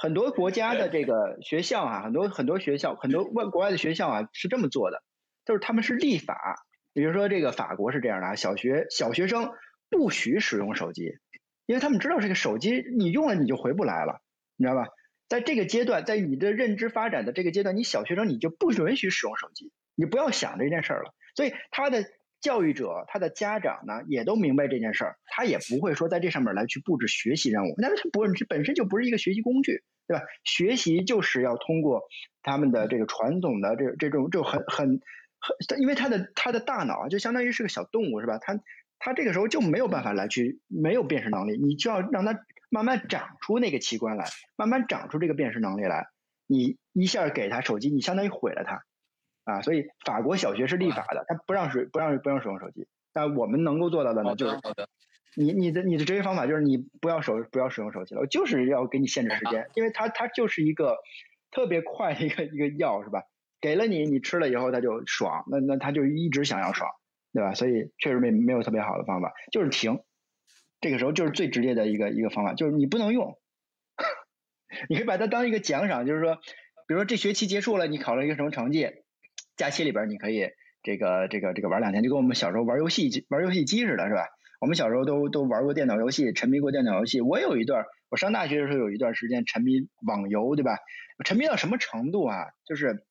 [0.00, 5.02] 很多国家的这个学校啊，很多很多学校，很多外国外的学校啊是这么做的，
[5.44, 6.56] 就是他们是立法，
[6.94, 9.52] 比如说这个法国是这样的啊，小学小学生
[9.90, 11.18] 不许使用手机，
[11.66, 14.22] 因为他们知道这个手机你用了你就回不来了，
[14.56, 14.88] 你知道吧？
[15.28, 21.12] 在这个阶段，在你的认知发展的这个阶段，你小学生你就不允许使用手机，你不要想这件事儿了。
[21.36, 22.04] 所以他的
[22.40, 30.22] 教育者、他的家长呢，也都明白这件事儿，他也不会说在这上面来去布置学习任务，那它不是本身就不是一个学习工具，对吧？
[30.44, 32.02] 学习就是要通过
[32.42, 35.00] 他们的这个传统的这这种就很很
[35.38, 38.38] 很，因为他的他的大脑，就相当于是个小动物，是吧？
[38.38, 38.58] 他
[38.98, 42.40] 他这个时候就没有办法来去没有辨识能力，你就要让他。
[42.72, 46.06] 慢慢长出那个器官来，慢慢长出这个辨识能力来。
[46.46, 48.84] 你一下给他手机，你相当于毁了他
[49.50, 49.62] 啊！
[49.62, 52.86] 所以法国小学是立法的，他不让使不让不让使用手机。
[53.12, 54.56] 但我们能够做到的呢，就是
[55.36, 60.96] 你你的你的执行方法就是你不要手不要使用手机了，我就是要给你限制时间，因为它它就是一个
[61.50, 63.22] 特别快的一个一个药是吧？
[63.60, 66.90] 给了你，你吃了以后他就爽，那那他就一直想要爽，
[67.32, 67.52] 对吧？
[67.54, 70.00] 所以确实没没有特别好的方法，就是停。
[70.80, 73.38] 这个时候就是最直接的一个一个方法，就是你不能用，
[74.88, 76.36] 你可以把它当一个奖赏，就是说，
[76.88, 78.88] 比如说这学期结束了，你考了一个什么成绩，
[79.60, 80.48] 假期里边你可以
[80.82, 84.26] 这个这个这个玩两天，就跟我们小时候玩游戏机玩游戏机似的，是吧？
[84.58, 87.20] 我们小时候都都玩过电脑游戏，沉迷过电脑游戏。
[87.20, 90.78] 我有一段我上大学的时候有一段时间沉迷网游，对吧？
[91.26, 92.46] 沉迷到什么程度啊？
[92.64, 93.04] 就是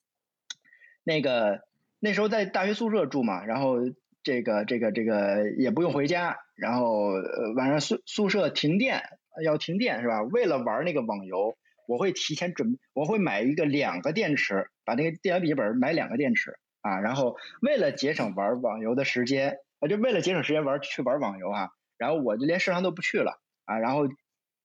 [1.03, 1.59] 那个
[1.99, 3.75] 那时候在大学宿舍住嘛，然后
[4.23, 7.11] 这个这个这个也不用回家，然后
[7.55, 9.03] 晚上宿宿舍停电
[9.43, 10.23] 要停电是吧？
[10.23, 11.55] 为了玩那个网游，
[11.87, 21.69] 我会提前准，我会买一个两个电池，把那个电源笔记本买两个电池啊，然后为了节省玩网游的时间，啊就为了节省时间玩去玩网游啊，
[21.99, 24.07] 然后我就连食堂都不去了啊，然后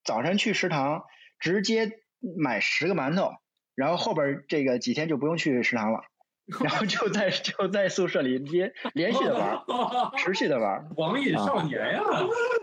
[0.02, 1.02] 早晨去食堂
[1.38, 1.92] 直接
[2.38, 3.32] 买十个馒头，
[3.74, 6.00] 然后后边这个几天就不用去食堂了。
[6.62, 9.60] 然后就在 就在宿舍里连连续的玩，
[10.18, 10.88] 持续的玩。
[10.96, 12.02] 网瘾少年呀！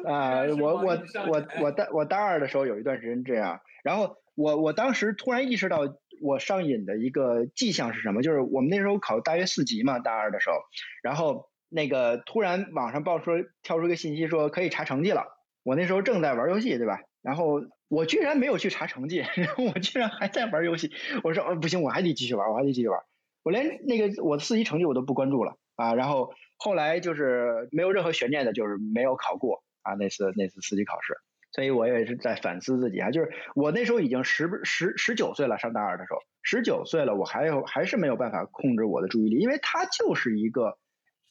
[0.05, 5.79] 啊， 我我我我大我大二的时候有一段时间这样，然后我我当时突然意识到
[6.21, 8.21] 我上瘾的一个迹象是什么？
[8.21, 10.55] 就是我们那时候考大约四级嘛，大二的时候，
[11.03, 13.31] 然后那个突然网上报出
[13.63, 15.25] 跳出一个信息说可以查成绩了，
[15.63, 16.99] 我那时候正在玩游戏，对吧？
[17.21, 20.91] 然后我居然没有去查成绩， 然后我居然还在玩游戏，
[21.23, 22.99] 我说哦不行，我还得继续玩，我还得继续玩。
[23.43, 31.15] 我连那个我的四级成绩我都不关注了啊，然后后来就是没有任何悬念的，就是没有考过啊那次那次四级考试，
[31.51, 40.77] 所以我也是在反思自己啊，就是我那时候已经十十十九岁了，上大二的时候十九岁了，我还有还是没有办法控制我的注意力，因为它就是一个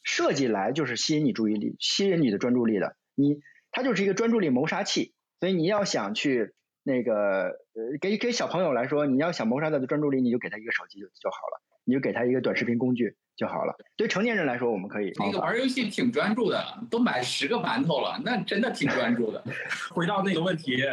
[0.03, 3.39] 设计来就是吸引你注意力、吸引你的专注力的，你
[3.71, 6.53] 它就是一个专注力谋杀器，所以你要想去
[6.83, 7.13] 那个
[7.73, 11.61] 呃给给小朋友来说，你要想谋杀他的专注力，你就给他一个手机就就好了。
[11.83, 13.75] 你就给他一个短视频工具就好了。
[13.95, 19.43] 对成年人来说，我们可以那个玩游戏挺专注的，都买十个馒头了，那真的挺专注的。
[19.91, 20.83] 回到那个问题，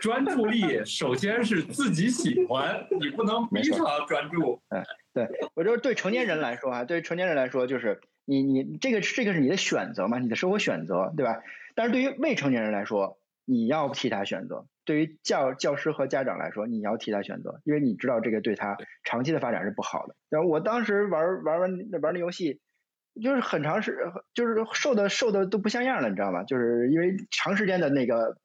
[0.00, 4.60] 专注力首先是自己喜欢，你不能非常专注。
[4.68, 4.82] 嗯，
[5.12, 11.40] 对，我觉得对成年人来说啊，对于成年人来说，就是你你这个这个是你的选择嘛，你的生活选择，对吧？
[11.74, 14.66] 但是对于未成年人来说，你要替他选择。
[14.84, 20.14] 对于教教师和家长来说，你要替他选择，因为你知道这个对他长期的发展是不好的。
[20.28, 21.70] 然后我当时玩玩玩
[22.02, 22.60] 玩那游戏，
[23.22, 23.96] 就是很长时，
[24.34, 26.44] 就是瘦的瘦的都不像样了，你知道吗？
[26.44, 28.36] 就是因为长时间的那个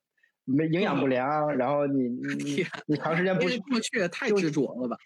[0.45, 4.97] 没营养不良，然后你你 你长时间不过去太执着了吧？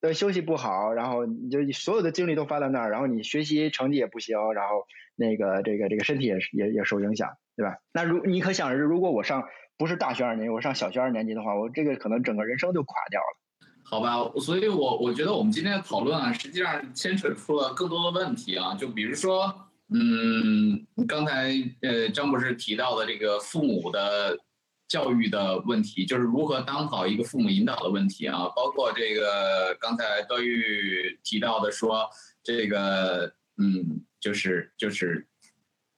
[0.00, 7.76] 对，休息不好，然后你就所有的精力都发在那儿，然后你学习成绩也不行，然后那个这个这个身体也也也受影响，对吧？
[7.92, 9.44] 那如你可想而知，如果我上。
[9.80, 13.60] 不是大学二年级，我上小学二年级的话，我这个可能整个人生就垮掉了。
[13.82, 24.38] 好吧，所以我我觉得我们今天的讨论啊，实际上牵扯出了更多的问题啊，就比如说，嗯，刚才呃张博士提到的这个父母的
[24.86, 32.06] 教育的问题，就是如何当好一个父母引导的问题啊，包括这个刚才段玉提到的说
[32.42, 35.26] 这个，嗯，就是就是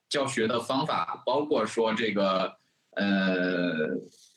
[0.08, 2.61] 教学的方法，包括说这个。
[2.96, 3.88] 呃，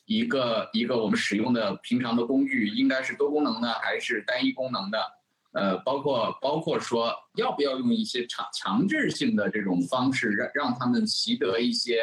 [0.06, 4.98] 一个一个我们使用的平常的工具应该是多功能的还是单一功能的？
[5.52, 12.02] 呃，包括包括说要不要用一些强强制性的这种方式让让他们习得一些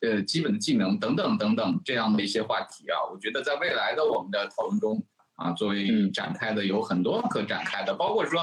[0.00, 5.00] 呃基本的技能等等等等这样的一些话题啊，我觉得在未来的我们的讨论中
[5.36, 8.40] 啊，作为展开的有很多可展开的，包括说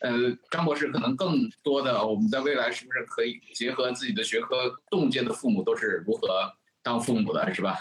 [0.00, 0.10] 呃
[0.50, 6.50] 张博士可能更多的我们在未来是不是可以结合自己的学科动界的父母都是如何？
[6.82, 7.78] 当父母的是吧？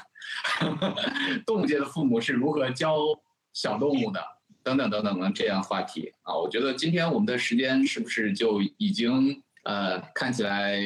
[1.45, 2.97] 动物界的父母是如何教
[3.53, 4.19] 小动物的？
[4.61, 10.77] 等等等等的这样话题啊，我觉得今天我们的时间是不是就已经呃，看起来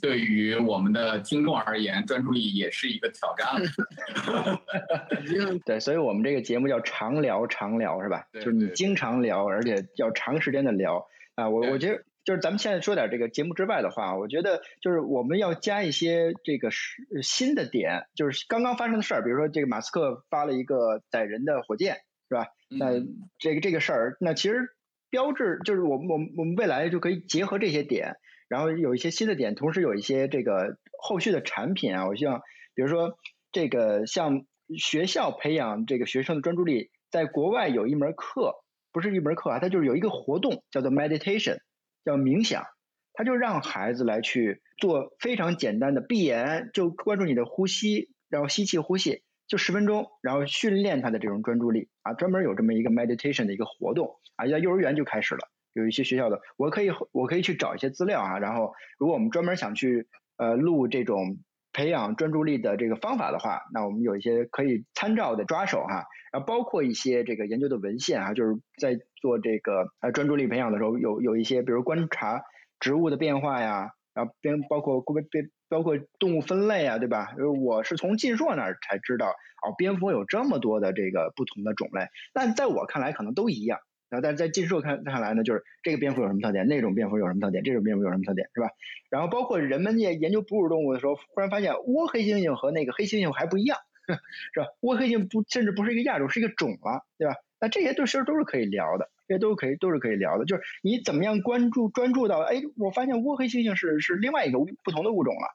[0.00, 4.60] 对于我们的听众而言，专注力也是一个挑战了。
[5.64, 8.24] 对，所以我们这个节目叫常聊常聊是吧？
[8.34, 11.04] 就是你经常聊，而且要长时间的聊
[11.34, 11.48] 啊。
[11.48, 12.04] 我我觉得。
[12.24, 21.96] 就是咱们现在说点这个节目之外的话，我觉得就是我们要加一些这个是新的点，就是刚刚发生的事儿，比如说这个马斯克发了一个载人的火箭，
[22.28, 22.46] 是吧？
[22.70, 22.92] 那
[23.38, 24.70] 这个这个事儿，那其实
[25.10, 28.14] 标志就是我们我们我们未来就可以结合这些点，
[28.48, 32.40] 然后有一些新的点，同时有一些这个后续的产品啊，我希望
[32.74, 33.18] 比如说
[33.52, 34.46] 这个像
[34.78, 38.54] 学校培养这个学生的专注力，在国外有一门课，
[38.92, 41.58] 不是一门课啊，它就是有一个活动叫做 meditation。
[42.04, 42.64] 叫冥想，
[43.12, 61.38] 他就让孩子来去做非常简单的闭眼，就关注你的呼吸，然后吸气呼气，就十分钟，然后训练他的这种专注力啊，专门有这么一个 meditation 的一个活动啊，在幼儿园就开始了，有一些学校的，我可以我可以去找一些资料啊，然后如果我们专门想去呃录这种
[61.74, 68.98] 培养专注力的这个方法的话，那我们有一些可以参照的抓手哈，然后包括一些这个研究的文献啊，就是在。
[69.24, 72.42] 做这个呃专注力培养的时候，有有一些，比如观察
[72.78, 77.32] 植物的变化呀，然后边包括边包括动物分类啊，对吧？
[77.58, 82.08] 我是从晋硕那儿才知道，哦，蝙蝠有这么多的这个不同的种类。
[82.34, 83.78] 但在我看来，可能都一样。
[84.10, 88.68] 然后，但是在晋硕看看来呢，就是这个蝙蝠有什么特点，那种蝙蝠有什么特点，这种蝙蝠有什么特点，是吧？
[89.10, 93.78] 然后包括人们也研究哺乳动物的时候，忽然发现倭黑猩猩和那个黑猩猩还不一样，
[94.54, 94.66] 是吧？
[94.80, 97.34] 倭黑猩不甚至不是一个亚种，是一个种了，对吧？
[97.60, 99.10] 那这些都其实都是可以聊的。
[99.26, 100.44] 这些都是可以，都是可以聊的。
[100.44, 105.48] 就是你怎么样关注、专注到，哎，我发现倭黑猩猩是是另外一个不同的物种了，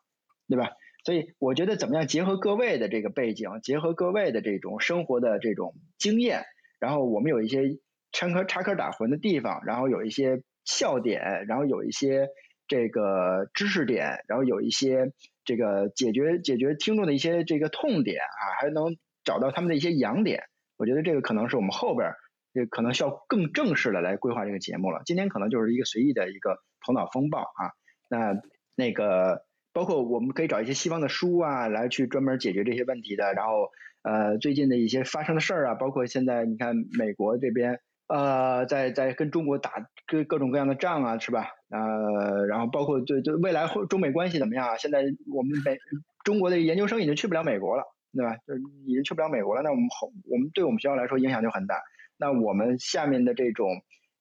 [0.48, 0.72] 对吧？
[1.06, 6.46] 所以我觉得怎么样结合各位的这个背景，结合各位的这种生活的这种经验，
[6.80, 7.78] 然后我们有一些
[8.12, 12.30] 插科插科打诨的地方，然后有一些笑点，然后有一些
[12.68, 15.12] 这个知识点，然后有一些
[15.46, 20.44] 这个解决解决听众的一些这个痛点啊，还能找到他们的一些痒点。
[20.78, 22.14] 我觉得这个可能是我们后边。
[22.52, 25.04] 这可能需要更正式的来规划这个节目了。
[25.06, 27.78] 今天可能就是一个随意的一个头脑风暴啊。
[28.10, 28.42] 那
[28.76, 33.34] 那个包括我们可以找一些西方的书啊，来去专门解决这些问题的。
[33.34, 33.70] 然后
[34.02, 37.80] 呃，最近的一些发生的事儿啊，包括现在你看美国这边
[38.10, 39.72] 呃，在在跟中国打
[40.08, 41.48] 各各种各样的仗啊，是吧？
[41.70, 44.78] 呃，然后包括对对未来中美关系怎么样啊？
[44.78, 45.78] 现在我们美
[46.24, 47.84] 中国的研究生已经去不了美国了，
[48.14, 48.36] 对吧？
[48.48, 49.62] 就是已经去不了美国了。
[49.62, 51.80] 那我们后我们对我们学校来说影响就很大。
[52.18, 53.68] 那我们下面的这种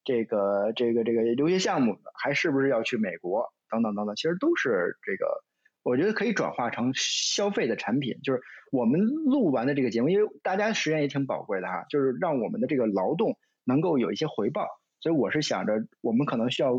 [0.05, 5.27] 这个这个这个留学项目还是不是要去美国等等等等，其实都是这个，
[5.83, 8.19] 我觉得可以转化成消费的产品。
[8.23, 14.67] 就是我们录完的这个节目，因为大家时间也挺宝贵的哈，就是让我们的这个劳动能够有一些回报，
[14.99, 16.73] 所以我是想着我们可能需要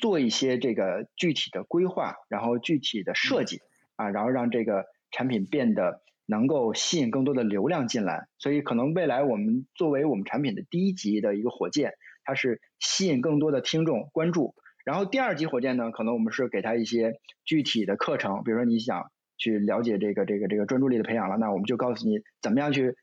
[0.00, 3.60] 做一些这个具体的规划，然后具体的设计
[3.94, 6.02] 啊，然后让这个产品变得。
[6.30, 14.54] 能够吸引更多的流量进来，所以可能未来我们作为我们产品的第一级的一个火箭，它是吸引更多的听众关注。
[14.84, 17.14] 然后第二级火箭呢，可能我们是给他一些
[17.46, 22.94] 具体的课程，比如说你想去了解这个这个这个专注力的培养了，那我们就告诉你怎么样去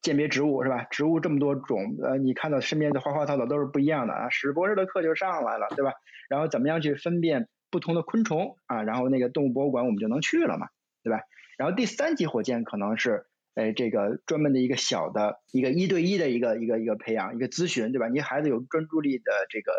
[0.00, 0.84] 鉴别植物，是吧？
[0.90, 4.28] 植物这么多种，呃，你看到身边的花花草草都是不一样的啊。
[4.30, 5.92] 史博士的课就上来了，对吧？
[6.28, 8.82] 然后怎么样去分辨不同的昆虫啊？
[8.82, 10.68] 然后那个动物博物馆我们就能去了嘛，
[11.02, 11.20] 对吧？
[11.56, 18.08] 然后第三级火箭可能是，哎，这个专门的一个小的一个一对一的一个一个一个培养，一个咨询，对吧？
[18.08, 19.72] 你孩子有专注力的这个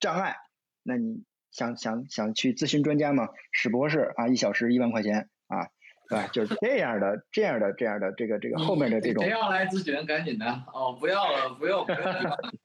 [0.00, 0.34] 障碍，
[0.82, 3.28] 那你想想想去咨询专家吗？
[3.52, 5.68] 史博士啊，一小时一万块钱啊，
[6.10, 6.28] 对？
[6.32, 9.22] 就是这样的，这样的，这样的，这个这个后面的这种。
[9.24, 10.04] 谁要来咨询？
[10.04, 11.86] 赶紧的哦，不要了，不用，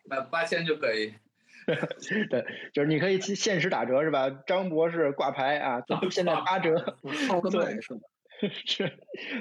[0.09, 1.13] 那八千就可以。
[2.29, 4.29] 对，就是你可以限时打折是吧？
[4.45, 5.81] 张博士挂牌啊，
[6.11, 6.97] 现在八折，
[7.51, 7.79] 对。
[8.65, 8.91] 是，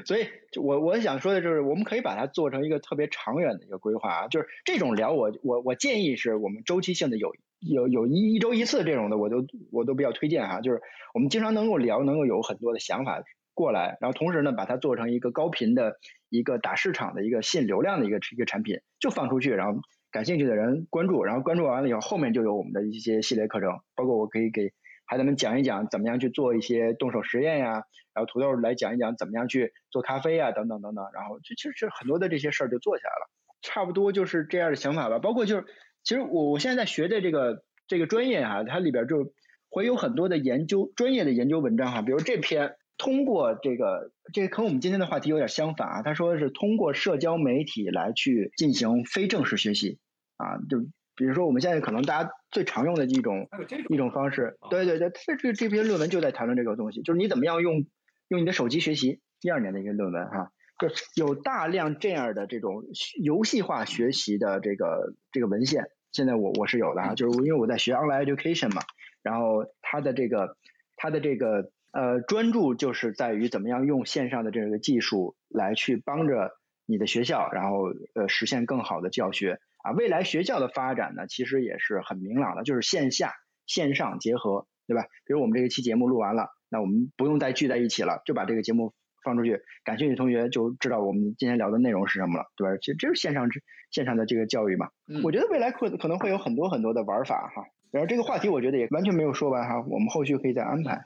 [0.06, 10.80] 所以我我想说的就是，我们可以把它做成一个特别长远的一个规划啊，就是这种聊，我我我建议是我们周期性的有有有一一周一次这种的，我都我都比较推荐哈，就是
[11.12, 13.20] 我们经常能够聊，能够有很多的想法
[13.54, 15.96] 过来，然后同时呢，把它做成一个高频的
[16.28, 19.80] 一个打市场的一个吸引流量的一个一个产品，就放出去，然后
[20.10, 24.72] 感兴趣的人关注，然后关注完了以后，后面就有我们的一些系列课程，包括我可以给。
[25.06, 27.84] 孩子们讲一讲怎么样去做一些动手实验呀，
[28.14, 33.28] 然后土豆来讲一讲怎么样去做咖啡呀，等等等等，然后就其实很多的这些事儿就做起来了，
[33.60, 35.18] 差不多就是这样的想法吧。
[35.18, 35.66] 包括就是，
[36.04, 39.34] 其实我我现在在学的这个这个专业哈，它里边就
[39.68, 49.98] 会有很多的研究专业的研究文章哈，比如这篇通过这个这和我们今天的话题有点相反啊，他说是通过社交媒体来去进行非正式学习
[50.36, 50.86] 啊，就。
[51.16, 53.48] 比如说，我们现在可能大家最常用的一种
[53.88, 57.86] 一种方式，对对对，这这这篇论文就在谈论这个东西，就是你怎么样用
[58.26, 59.20] 用你的手机学习。
[59.40, 60.88] 一二年的一个论文哈，就
[61.24, 62.82] 有大量这样的这种
[63.22, 68.82] 游戏化学习的这个这个文献，现在我我是有的啊，就是因为我在学 online education 嘛，
[69.22, 70.56] 然后它的这个
[70.96, 76.50] 它的这个呃专注就是在于怎么样用线上的这个技术来去帮着
[76.84, 79.60] 你的学校，然后呃实现更好的教学。
[79.84, 83.34] 啊，未来学校的发展呢，其实也是很明朗的，就是线下
[83.66, 85.04] 线上结合，对吧？
[85.26, 92.78] 比如我们这一期节目录完了，那我们不用再聚在一起了，就把这个节目放出去，感兴趣的同学就知道我们今天聊的内容是什么了，对吧？
[92.80, 93.48] 其实这是线上
[93.90, 94.88] 线上的这个教育嘛。
[95.22, 97.64] 我觉得未来可可能会有很多很多的玩法哈。
[97.92, 101.02] 然后这个话题我觉得也完全没有说完哈，我们后续可以再安排。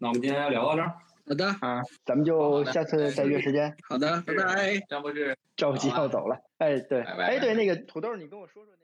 [0.00, 0.94] 那我们今天聊到这儿。
[1.28, 3.76] 好的啊，咱们就下次再约时间。
[3.88, 4.78] 好的，拜拜。
[4.88, 6.38] 张博士着急要走了。
[6.58, 8.76] 哎，对，哎，对，那个土豆，你跟我说说那。